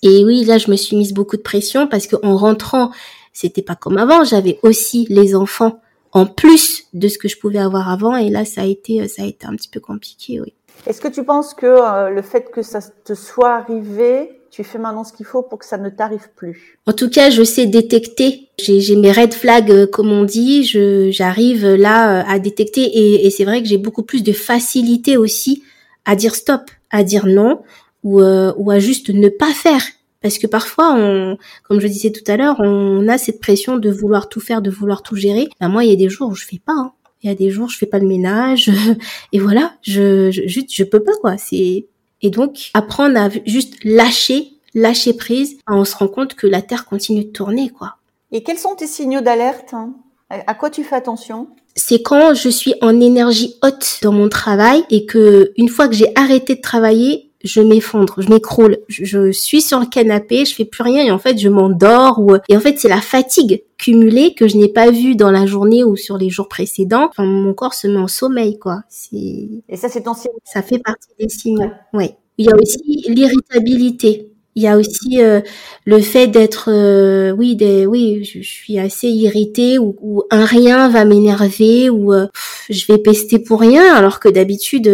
Et 0.02 0.24
oui, 0.24 0.44
là, 0.44 0.58
je 0.58 0.70
me 0.70 0.76
suis 0.76 0.96
mise 0.96 1.12
beaucoup 1.12 1.36
de 1.36 1.42
pression 1.42 1.86
parce 1.86 2.06
qu'en 2.06 2.36
rentrant, 2.36 2.90
c'était 3.32 3.62
pas 3.62 3.74
comme 3.74 3.98
avant. 3.98 4.24
J'avais 4.24 4.58
aussi 4.62 5.06
les 5.08 5.34
enfants 5.34 5.80
en 6.12 6.26
plus 6.26 6.84
de 6.92 7.08
ce 7.08 7.18
que 7.18 7.28
je 7.28 7.38
pouvais 7.38 7.58
avoir 7.58 7.88
avant. 7.90 8.16
Et 8.16 8.30
là, 8.30 8.44
ça 8.44 8.62
a 8.62 8.64
été, 8.64 9.08
ça 9.08 9.22
a 9.22 9.26
été 9.26 9.46
un 9.46 9.56
petit 9.56 9.68
peu 9.68 9.80
compliqué, 9.80 10.40
oui. 10.40 10.52
Est-ce 10.86 11.00
que 11.00 11.08
tu 11.08 11.24
penses 11.24 11.54
que 11.54 11.66
euh, 11.66 12.10
le 12.10 12.22
fait 12.22 12.50
que 12.50 12.62
ça 12.62 12.80
te 12.80 13.14
soit 13.14 13.54
arrivé 13.54 14.30
tu 14.54 14.62
fais 14.62 14.78
maintenant 14.78 15.02
ce 15.02 15.12
qu'il 15.12 15.26
faut 15.26 15.42
pour 15.42 15.58
que 15.58 15.64
ça 15.64 15.78
ne 15.78 15.88
t'arrive 15.88 16.28
plus. 16.36 16.78
En 16.86 16.92
tout 16.92 17.10
cas, 17.10 17.28
je 17.28 17.42
sais 17.42 17.66
détecter. 17.66 18.50
J'ai 18.56 18.94
mes 18.94 19.10
red 19.10 19.34
flags, 19.34 19.68
euh, 19.68 19.86
comme 19.88 20.12
on 20.12 20.22
dit. 20.22 20.62
J'arrive 21.10 21.66
là 21.66 22.20
euh, 22.20 22.24
à 22.28 22.38
détecter 22.38 22.82
et, 22.82 23.26
et 23.26 23.30
c'est 23.30 23.44
vrai 23.44 23.62
que 23.62 23.68
j'ai 23.68 23.78
beaucoup 23.78 24.04
plus 24.04 24.22
de 24.22 24.32
facilité 24.32 25.16
aussi 25.16 25.64
à 26.04 26.14
dire 26.14 26.36
stop, 26.36 26.70
à 26.90 27.02
dire 27.02 27.26
non 27.26 27.62
ou, 28.04 28.20
euh, 28.20 28.52
ou 28.56 28.70
à 28.70 28.78
juste 28.78 29.08
ne 29.08 29.28
pas 29.28 29.52
faire. 29.52 29.82
Parce 30.22 30.38
que 30.38 30.46
parfois, 30.46 30.94
on, 30.96 31.36
comme 31.64 31.80
je 31.80 31.88
disais 31.88 32.12
tout 32.12 32.30
à 32.30 32.36
l'heure, 32.36 32.60
on 32.60 33.08
a 33.08 33.18
cette 33.18 33.40
pression 33.40 33.76
de 33.76 33.90
vouloir 33.90 34.28
tout 34.28 34.40
faire, 34.40 34.62
de 34.62 34.70
vouloir 34.70 35.02
tout 35.02 35.16
gérer. 35.16 35.48
Ben 35.60 35.68
moi, 35.68 35.82
il 35.82 35.90
y 35.90 35.92
a 35.92 35.96
des 35.96 36.08
jours 36.08 36.30
où 36.30 36.34
je 36.36 36.44
fais 36.44 36.60
pas. 36.64 36.74
Hein. 36.74 36.92
Il 37.24 37.28
y 37.28 37.32
a 37.32 37.34
des 37.34 37.50
jours, 37.50 37.70
je 37.70 37.76
fais 37.76 37.86
pas 37.86 37.98
le 37.98 38.06
ménage. 38.06 38.70
et 39.32 39.40
voilà, 39.40 39.74
je, 39.82 40.30
je, 40.30 40.46
juste, 40.46 40.72
je 40.72 40.84
peux 40.84 41.02
pas, 41.02 41.16
quoi. 41.20 41.38
C'est, 41.38 41.86
et 42.24 42.30
donc, 42.30 42.70
apprendre 42.72 43.18
à 43.18 43.28
juste 43.44 43.74
lâcher, 43.84 44.54
lâcher 44.74 45.12
prise, 45.12 45.58
on 45.68 45.84
se 45.84 45.94
rend 45.94 46.08
compte 46.08 46.34
que 46.34 46.46
la 46.46 46.62
Terre 46.62 46.86
continue 46.86 47.24
de 47.24 47.30
tourner, 47.30 47.68
quoi. 47.68 47.96
Et 48.32 48.42
quels 48.42 48.58
sont 48.58 48.74
tes 48.74 48.86
signaux 48.86 49.20
d'alerte 49.20 49.74
hein? 49.74 49.92
À 50.30 50.54
quoi 50.54 50.70
tu 50.70 50.82
fais 50.82 50.96
attention? 50.96 51.48
C'est 51.76 52.02
quand 52.02 52.32
je 52.32 52.48
suis 52.48 52.74
en 52.80 52.98
énergie 52.98 53.56
haute 53.62 53.98
dans 54.02 54.10
mon 54.10 54.30
travail 54.30 54.84
et 54.90 55.04
que 55.04 55.52
une 55.58 55.68
fois 55.68 55.86
que 55.86 55.94
j'ai 55.94 56.10
arrêté 56.16 56.54
de 56.54 56.60
travailler, 56.62 57.30
je 57.44 57.60
m'effondre, 57.60 58.16
je 58.18 58.28
m'écroule, 58.30 58.78
je, 58.88 59.30
suis 59.30 59.60
sur 59.60 59.78
le 59.78 59.86
canapé, 59.86 60.46
je 60.46 60.54
fais 60.54 60.64
plus 60.64 60.82
rien 60.82 61.04
et 61.04 61.10
en 61.10 61.18
fait 61.18 61.38
je 61.38 61.48
m'endors 61.48 62.18
ou 62.18 62.34
et 62.48 62.56
en 62.56 62.60
fait 62.60 62.78
c'est 62.78 62.88
la 62.88 63.02
fatigue 63.02 63.62
cumulée 63.76 64.34
que 64.34 64.48
je 64.48 64.56
n'ai 64.56 64.68
pas 64.68 64.90
vue 64.90 65.14
dans 65.14 65.30
la 65.30 65.44
journée 65.44 65.84
ou 65.84 65.94
sur 65.94 66.16
les 66.16 66.30
jours 66.30 66.48
précédents. 66.48 67.08
Enfin, 67.10 67.24
mon 67.24 67.52
corps 67.52 67.74
se 67.74 67.86
met 67.86 67.98
en 67.98 68.08
sommeil 68.08 68.58
quoi. 68.58 68.80
Et 69.12 69.76
ça 69.76 69.88
c'est 69.88 70.02
ton 70.02 70.14
signe. 70.14 70.32
Ça 70.44 70.62
fait 70.62 70.78
partie 70.78 71.10
des 71.18 71.28
signes. 71.28 71.70
Oui. 71.92 72.10
Il 72.38 72.46
y 72.46 72.50
a 72.50 72.56
aussi 72.56 73.04
l'irritabilité. 73.08 74.33
Il 74.56 74.62
y 74.62 74.68
a 74.68 74.76
aussi 74.76 75.20
euh, 75.20 75.40
le 75.84 76.00
fait 76.00 76.28
d'être, 76.28 76.70
euh, 76.70 77.32
oui, 77.32 77.56
des, 77.56 77.86
oui, 77.86 78.22
je, 78.22 78.40
suis 78.40 78.78
assez 78.78 79.08
irritée 79.08 79.78
ou, 79.78 80.22
un 80.30 80.44
rien 80.44 80.88
va 80.88 81.04
m'énerver 81.04 81.90
ou 81.90 82.12
euh, 82.12 82.28
je 82.70 82.86
vais 82.86 82.98
pester 82.98 83.40
pour 83.40 83.60
rien, 83.60 83.94
alors 83.94 84.20
que 84.20 84.28
d'habitude, 84.28 84.86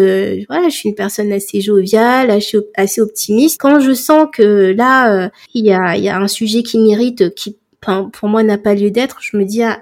voilà, 0.49 0.71
je 0.71 0.75
suis 0.75 0.89
une 0.89 0.95
personne 0.95 1.31
assez 1.31 1.61
joviale, 1.61 2.31
assez, 2.31 3.01
optimiste. 3.03 3.61
Quand 3.61 3.81
je 3.81 3.93
sens 3.93 4.29
que 4.33 4.73
là, 4.73 5.31
il 5.55 5.67
y 5.67 5.73
a, 5.73 5.97
y 5.97 6.09
a 6.09 6.19
un 6.19 6.29
sujet 6.29 6.63
qui 6.63 6.79
m'irrite, 6.79 7.35
qui, 7.35 7.57
pour 7.81 8.29
moi, 8.29 8.43
n'a 8.43 8.59
pas 8.59 8.75
lieu 8.75 8.91
d'être, 8.91 9.19
je 9.21 9.37
me 9.37 9.45
dis 9.45 9.63
ah, 9.63 9.81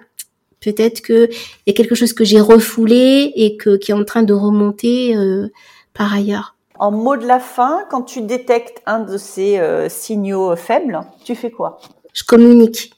peut-être 0.61 1.03
que 1.03 1.29
il 1.31 1.69
y 1.69 1.71
a 1.71 1.73
quelque 1.73 1.95
chose 1.95 2.12
que 2.12 2.25
j'ai 2.25 2.41
refoulé 2.41 3.33
et 3.37 3.57
que 3.57 3.77
qui 3.77 3.93
est 3.93 3.95
en 3.95 4.05
train 4.05 4.25
de 4.25 4.35
remonter 4.35 5.14
par 5.95 6.12
ailleurs. 6.12 6.58
En 6.79 6.93
mot 6.93 7.17
de 7.17 7.27
la 7.27 7.41
fin, 7.41 7.85
quand 7.91 8.03
tu 8.03 8.23
détectes 8.23 8.83
un 8.87 9.01
de 9.01 9.17
ces 9.17 9.59
euh, 9.59 9.88
signaux 9.88 10.55
faibles, 10.57 11.01
tu 11.25 11.35
fais 11.35 11.51
quoi? 11.51 11.81
Je 12.12 12.25
communique. 12.25 12.93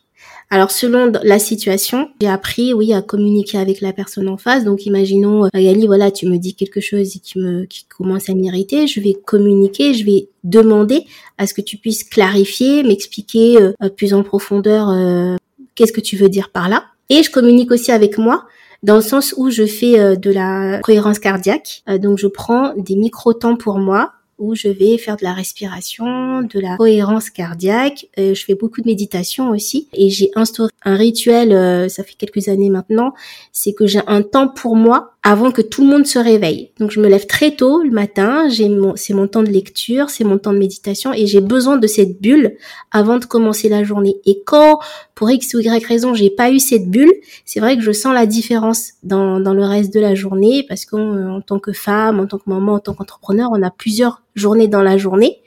Alors 0.52 0.72
selon 0.72 1.12
la 1.22 1.38
situation, 1.38 2.10
j'ai 2.20 2.26
appris 2.26 2.74
oui 2.74 2.92
à 2.92 3.02
communiquer 3.02 3.56
avec 3.58 3.80
la 3.80 3.92
personne 3.92 4.28
en 4.28 4.36
face. 4.36 4.64
Donc 4.64 4.84
imaginons 4.84 5.44
euh, 5.44 5.86
voilà, 5.86 6.10
tu 6.10 6.26
me 6.26 6.38
dis 6.38 6.56
quelque 6.56 6.80
chose 6.80 7.20
qui 7.22 7.38
me 7.38 7.66
qui 7.66 7.84
commence 7.84 8.28
à 8.28 8.34
m'irriter, 8.34 8.88
je 8.88 9.00
vais 9.00 9.12
communiquer, 9.14 9.94
je 9.94 10.04
vais 10.04 10.28
demander 10.42 11.06
à 11.38 11.46
ce 11.46 11.54
que 11.54 11.60
tu 11.60 11.76
puisses 11.76 12.02
clarifier, 12.02 12.82
m'expliquer 12.82 13.62
euh, 13.62 13.88
plus 13.96 14.12
en 14.12 14.24
profondeur 14.24 14.90
euh, 14.90 15.36
qu'est-ce 15.76 15.92
que 15.92 16.00
tu 16.00 16.16
veux 16.16 16.28
dire 16.28 16.50
par 16.50 16.68
là. 16.68 16.86
Et 17.10 17.22
je 17.22 17.30
communique 17.30 17.70
aussi 17.70 17.92
avec 17.92 18.18
moi 18.18 18.44
dans 18.82 18.96
le 18.96 19.02
sens 19.02 19.34
où 19.36 19.50
je 19.50 19.66
fais 19.66 20.16
de 20.16 20.30
la 20.30 20.78
cohérence 20.80 21.18
cardiaque. 21.18 21.82
donc 21.98 22.18
je 22.18 22.26
prends 22.26 22.74
des 22.76 22.96
micro-temps 22.96 23.56
pour 23.56 23.78
moi 23.78 24.12
où 24.40 24.54
je 24.54 24.68
vais 24.68 24.96
faire 24.96 25.16
de 25.16 25.22
la 25.22 25.34
respiration, 25.34 26.42
de 26.42 26.58
la 26.58 26.76
cohérence 26.78 27.30
cardiaque. 27.30 28.08
Euh, 28.18 28.34
je 28.34 28.44
fais 28.44 28.54
beaucoup 28.54 28.80
de 28.80 28.88
méditation 28.88 29.50
aussi 29.50 29.88
et 29.92 30.08
j'ai 30.08 30.30
instauré 30.34 30.70
un 30.82 30.96
rituel, 30.96 31.52
euh, 31.52 31.88
ça 31.88 32.02
fait 32.02 32.14
quelques 32.14 32.48
années 32.48 32.70
maintenant, 32.70 33.12
c'est 33.52 33.74
que 33.74 33.86
j'ai 33.86 34.00
un 34.06 34.22
temps 34.22 34.48
pour 34.48 34.76
moi 34.76 35.12
avant 35.22 35.50
que 35.50 35.60
tout 35.60 35.82
le 35.82 35.88
monde 35.88 36.06
se 36.06 36.18
réveille. 36.18 36.72
Donc 36.78 36.90
je 36.90 37.00
me 37.00 37.06
lève 37.06 37.26
très 37.26 37.54
tôt 37.54 37.82
le 37.82 37.90
matin, 37.90 38.48
j'ai 38.48 38.70
mon, 38.70 38.96
c'est 38.96 39.12
mon 39.12 39.28
temps 39.28 39.42
de 39.42 39.50
lecture, 39.50 40.08
c'est 40.08 40.24
mon 40.24 40.38
temps 40.38 40.54
de 40.54 40.58
méditation 40.58 41.12
et 41.12 41.26
j'ai 41.26 41.42
besoin 41.42 41.76
de 41.76 41.86
cette 41.86 42.22
bulle 42.22 42.56
avant 42.90 43.18
de 43.18 43.26
commencer 43.26 43.68
la 43.68 43.84
journée. 43.84 44.16
Et 44.24 44.42
quand, 44.46 44.80
pour 45.14 45.30
X 45.30 45.54
ou 45.54 45.60
Y 45.60 45.84
raison, 45.84 46.14
j'ai 46.14 46.30
pas 46.30 46.50
eu 46.50 46.58
cette 46.58 46.90
bulle, 46.90 47.12
c'est 47.44 47.60
vrai 47.60 47.76
que 47.76 47.82
je 47.82 47.92
sens 47.92 48.14
la 48.14 48.24
différence 48.24 48.92
dans, 49.02 49.40
dans 49.40 49.52
le 49.52 49.64
reste 49.64 49.92
de 49.92 50.00
la 50.00 50.14
journée 50.14 50.64
parce 50.66 50.86
qu'en 50.86 51.42
tant 51.42 51.58
que 51.58 51.72
femme, 51.72 52.18
en 52.18 52.26
tant 52.26 52.38
que 52.38 52.48
maman, 52.48 52.74
en 52.74 52.80
tant 52.80 52.94
qu'entrepreneur, 52.94 53.50
on 53.52 53.62
a 53.62 53.70
plusieurs 53.70 54.22
journée 54.34 54.68
dans 54.68 54.82
la 54.82 54.96
journée. 54.96 55.42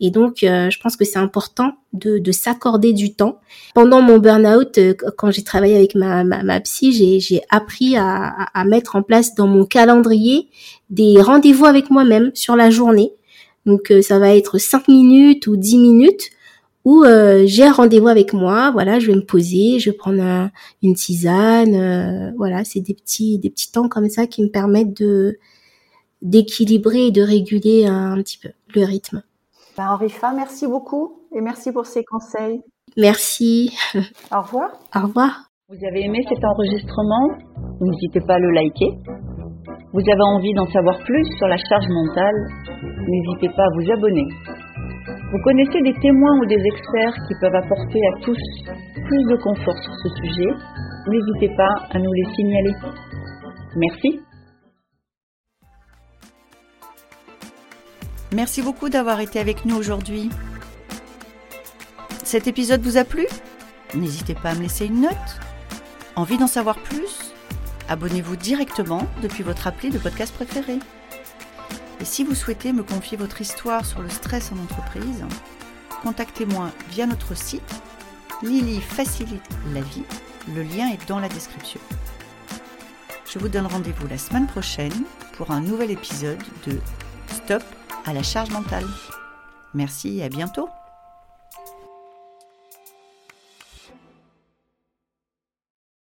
Et 0.00 0.10
donc, 0.10 0.42
euh, 0.42 0.68
je 0.70 0.78
pense 0.78 0.96
que 0.96 1.04
c'est 1.04 1.18
important 1.18 1.72
de, 1.94 2.18
de 2.18 2.32
s'accorder 2.32 2.92
du 2.92 3.14
temps. 3.14 3.40
Pendant 3.74 4.02
mon 4.02 4.18
burn-out, 4.18 4.76
euh, 4.78 4.94
quand 5.16 5.30
j'ai 5.30 5.42
travaillé 5.42 5.74
avec 5.74 5.94
ma, 5.94 6.22
ma, 6.22 6.42
ma 6.42 6.60
psy, 6.60 7.20
j'ai 7.20 7.40
appris 7.48 7.96
à, 7.96 8.28
à, 8.52 8.64
mettre 8.64 8.96
en 8.96 9.02
place 9.02 9.34
dans 9.34 9.46
mon 9.46 9.64
calendrier 9.64 10.48
des 10.90 11.20
rendez-vous 11.20 11.64
avec 11.64 11.90
moi-même 11.90 12.30
sur 12.34 12.56
la 12.56 12.68
journée. 12.70 13.12
Donc, 13.64 13.90
euh, 13.90 14.02
ça 14.02 14.18
va 14.18 14.36
être 14.36 14.58
5 14.58 14.88
minutes 14.88 15.46
ou 15.46 15.56
10 15.56 15.78
minutes 15.78 16.30
où 16.84 17.04
j'ai 17.46 17.64
un 17.64 17.72
rendez-vous 17.72 18.06
avec 18.06 18.32
moi. 18.32 18.70
Voilà, 18.70 19.00
je 19.00 19.08
vais 19.08 19.16
me 19.16 19.24
poser, 19.24 19.80
je 19.80 19.90
vais 19.90 19.96
prendre 19.96 20.50
une 20.84 20.94
tisane. 20.94 22.32
voilà, 22.36 22.62
c'est 22.62 22.78
des 22.78 22.94
petits, 22.94 23.38
des 23.38 23.50
petits 23.50 23.72
temps 23.72 23.88
comme 23.88 24.08
ça 24.08 24.28
qui 24.28 24.40
me 24.40 24.48
permettent 24.48 24.96
de 24.96 25.36
d'équilibrer 26.22 27.06
et 27.06 27.10
de 27.10 27.22
réguler 27.22 27.86
un, 27.86 28.16
petit 28.22 28.38
peu 28.38 28.50
le 28.74 28.84
rythme. 28.84 29.22
Ben, 29.76 29.88
Henri 29.90 30.08
Fa, 30.08 30.32
merci 30.32 30.66
beaucoup 30.66 31.20
et 31.34 31.40
merci 31.42 31.70
pour 31.70 31.84
ces 31.84 32.02
conseils. 32.04 32.62
Merci. 32.96 33.76
Au 34.32 34.40
revoir. 34.40 34.70
Au 34.94 35.00
revoir. 35.06 35.50
Vous 35.68 35.76
avez 35.86 36.06
aimé 36.06 36.24
cet 36.28 36.42
enregistrement? 36.42 37.28
N'hésitez 37.80 38.20
pas 38.20 38.36
à 38.36 38.38
le 38.38 38.50
liker. 38.52 38.92
Vous 39.92 40.00
avez 40.00 40.22
envie 40.32 40.54
d'en 40.54 40.66
savoir 40.66 40.98
plus 41.04 41.24
sur 41.36 41.46
la 41.48 41.58
charge 41.58 41.88
mentale? 41.88 42.36
N'hésitez 43.06 43.48
pas 43.54 43.64
à 43.64 43.72
vous 43.74 43.92
abonner. 43.92 44.28
Vous 45.32 45.42
connaissez 45.44 45.82
des 45.82 45.94
témoins 46.00 46.38
ou 46.40 46.46
des 46.46 46.62
experts 46.64 47.14
qui 47.28 47.34
peuvent 47.40 47.54
apporter 47.54 48.00
à 48.00 48.20
tous 48.22 48.38
plus 48.94 49.24
de 49.28 49.36
confort 49.42 49.76
sur 49.76 49.92
ce 49.92 50.08
sujet? 50.22 50.50
N'hésitez 51.08 51.54
pas 51.54 51.74
à 51.90 51.98
nous 51.98 52.12
les 52.12 52.34
signaler. 52.34 52.72
Merci. 53.76 54.25
Merci 58.36 58.60
beaucoup 58.60 58.90
d'avoir 58.90 59.20
été 59.20 59.40
avec 59.40 59.64
nous 59.64 59.76
aujourd'hui. 59.76 60.28
Cet 62.22 62.46
épisode 62.46 62.82
vous 62.82 62.98
a 62.98 63.04
plu? 63.04 63.26
N'hésitez 63.94 64.34
pas 64.34 64.50
à 64.50 64.54
me 64.54 64.60
laisser 64.60 64.84
une 64.84 65.00
note. 65.00 65.40
Envie 66.16 66.36
d'en 66.36 66.46
savoir 66.46 66.78
plus? 66.78 67.32
Abonnez-vous 67.88 68.36
directement 68.36 69.06
depuis 69.22 69.42
votre 69.42 69.66
appli 69.66 69.88
de 69.88 69.96
podcast 69.96 70.34
préféré. 70.34 70.80
Et 71.98 72.04
si 72.04 72.24
vous 72.24 72.34
souhaitez 72.34 72.74
me 72.74 72.82
confier 72.82 73.16
votre 73.16 73.40
histoire 73.40 73.86
sur 73.86 74.02
le 74.02 74.10
stress 74.10 74.52
en 74.52 74.62
entreprise, 74.62 75.24
contactez-moi 76.02 76.72
via 76.90 77.06
notre 77.06 77.34
site 77.34 77.80
Lily 78.42 78.82
facilite 78.82 79.48
la 79.72 79.80
vie. 79.80 80.04
Le 80.54 80.62
lien 80.62 80.90
est 80.92 81.08
dans 81.08 81.20
la 81.20 81.30
description. 81.30 81.80
Je 83.32 83.38
vous 83.38 83.48
donne 83.48 83.66
rendez-vous 83.66 84.06
la 84.08 84.18
semaine 84.18 84.46
prochaine 84.46 85.04
pour 85.38 85.52
un 85.52 85.62
nouvel 85.62 85.90
épisode 85.90 86.42
de 86.66 86.78
Stop 87.28 87.62
à 88.06 88.12
la 88.12 88.22
charge 88.22 88.50
mentale. 88.50 88.86
Merci 89.74 90.18
et 90.18 90.24
à 90.24 90.28
bientôt 90.28 90.68